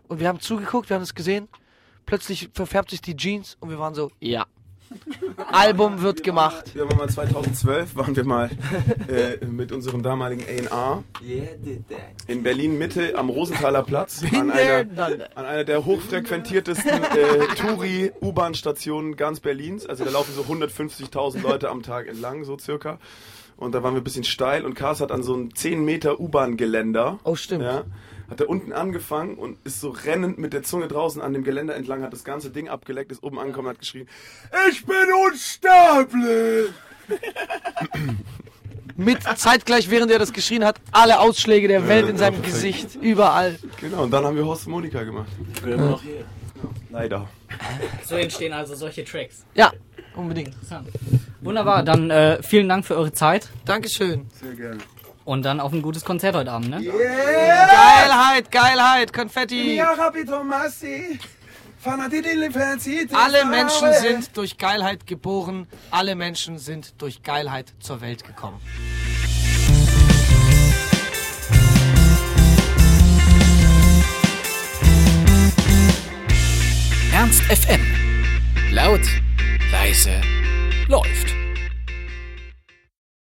Und 0.08 0.20
wir 0.20 0.28
haben 0.28 0.40
zugeguckt, 0.40 0.90
wir 0.90 0.96
haben 0.96 1.04
es 1.04 1.16
gesehen. 1.16 1.48
Plötzlich 2.06 2.50
verfärbt 2.54 2.90
sich 2.90 3.02
die 3.02 3.16
Jeans 3.16 3.58
und 3.60 3.70
wir 3.70 3.80
waren 3.80 3.94
so, 3.94 4.12
ja. 4.20 4.46
Album 5.52 6.02
wird 6.02 6.24
gemacht. 6.24 6.76
Wir 6.76 6.88
waren 6.88 6.98
mal 6.98 7.10
2012, 7.10 7.96
waren 7.96 8.16
wir 8.16 8.26
mal 8.26 8.50
äh, 9.08 9.46
mit 9.46 9.72
unserem 9.72 10.04
damaligen 10.04 10.44
A&R 10.70 11.04
in 12.28 12.44
Berlin 12.44 12.78
Mitte 12.78 13.18
am 13.18 13.30
Rosenthaler 13.30 13.84
Platz 13.84 14.24
an 14.34 14.52
einer, 14.52 14.86
an 15.36 15.46
einer 15.46 15.64
der 15.64 15.86
hochfrequentiertesten 15.86 17.04
äh, 17.04 17.56
Touri-U-Bahn-Stationen 17.56 19.16
ganz 19.16 19.40
Berlins. 19.40 19.86
Also 19.86 20.04
da 20.04 20.12
laufen 20.12 20.34
so 20.36 20.42
150.000 20.42 21.42
Leute 21.42 21.70
am 21.70 21.84
Tag 21.84 22.08
entlang, 22.08 22.44
so 22.44 22.58
circa. 22.58 23.00
Und 23.58 23.76
da 23.76 23.84
waren 23.84 23.94
wir 23.94 24.02
ein 24.02 24.04
bisschen 24.04 24.24
steil 24.24 24.66
und 24.66 24.74
Kars 24.74 25.02
hat 25.02 25.12
an 25.12 25.22
so 25.22 25.36
einem 25.36 25.54
10 25.54 25.86
Meter 25.86 26.20
U-Bahn-Geländer. 26.20 27.20
Oh, 27.24 27.36
stimmt. 27.36 27.64
Ja, 27.64 27.84
hat 28.32 28.40
er 28.40 28.50
unten 28.50 28.72
angefangen 28.72 29.36
und 29.36 29.58
ist 29.66 29.82
so 29.82 29.90
rennend 29.90 30.38
mit 30.38 30.54
der 30.54 30.64
Zunge 30.64 30.88
draußen 30.88 31.22
an 31.22 31.34
dem 31.34 31.44
Geländer 31.44 31.76
entlang, 31.76 32.02
hat 32.02 32.14
das 32.14 32.24
ganze 32.24 32.50
Ding 32.50 32.70
abgeleckt, 32.70 33.12
ist 33.12 33.24
oben 33.24 33.38
angekommen 33.38 33.68
und 33.68 33.74
hat 33.74 33.80
geschrien, 33.80 34.08
ich 34.70 34.86
bin 34.86 34.96
unsterblich! 35.28 36.72
Mit 38.96 39.24
zeitgleich, 39.36 39.90
während 39.90 40.12
er 40.12 40.20
das 40.20 40.32
geschrien 40.32 40.64
hat, 40.64 40.80
alle 40.92 41.20
Ausschläge 41.20 41.68
der 41.68 41.88
Welt 41.88 42.08
in 42.08 42.18
seinem 42.18 42.42
Gesicht. 42.42 42.96
Überall. 43.02 43.58
Genau, 43.80 44.04
und 44.04 44.12
dann 44.12 44.24
haben 44.26 44.36
wir 44.36 44.46
Horst 44.46 44.68
und 44.68 44.74
Monika 44.74 45.04
gemacht. 45.04 45.30
Ich 45.54 45.62
bin 45.62 45.74
immer 45.74 45.90
noch 45.92 46.02
hier. 46.02 46.26
Leider. 46.92 47.28
So 48.06 48.16
entstehen 48.16 48.54
also 48.54 48.76
solche 48.76 49.04
Tracks. 49.04 49.46
Ja, 49.56 49.72
unbedingt. 50.16 50.50
Interessant. 50.50 50.90
Wunderbar, 51.42 51.84
dann 51.84 52.12
äh, 52.12 52.44
vielen 52.44 52.70
Dank 52.70 52.86
für 52.86 52.96
eure 52.96 53.12
Zeit 53.12 53.50
Dankeschön. 53.66 54.28
Sehr 54.40 54.54
gerne. 54.54 54.78
Und 55.32 55.44
dann 55.44 55.62
auf 55.62 55.72
ein 55.72 55.82
gutes 55.82 56.04
Konzert 56.04 56.36
heute 56.36 56.52
Abend, 56.52 56.72
ne? 56.72 56.84
Geilheit, 56.84 58.52
Geilheit, 58.52 59.14
Konfetti. 59.14 59.82
Alle 63.14 63.46
Menschen 63.46 63.94
sind 63.94 64.36
durch 64.36 64.58
Geilheit 64.58 65.08
geboren. 65.08 65.68
Alle 65.90 66.16
Menschen 66.16 66.58
sind 66.58 67.02
durch 67.02 67.24
Geilheit 67.24 67.74
zur 67.80 68.02
Welt 68.02 68.26
gekommen. 68.26 68.60
Ernst 77.14 77.42
FM. 77.44 77.80
Laut, 78.74 79.00
leise, 79.72 80.20
läuft. 80.90 81.41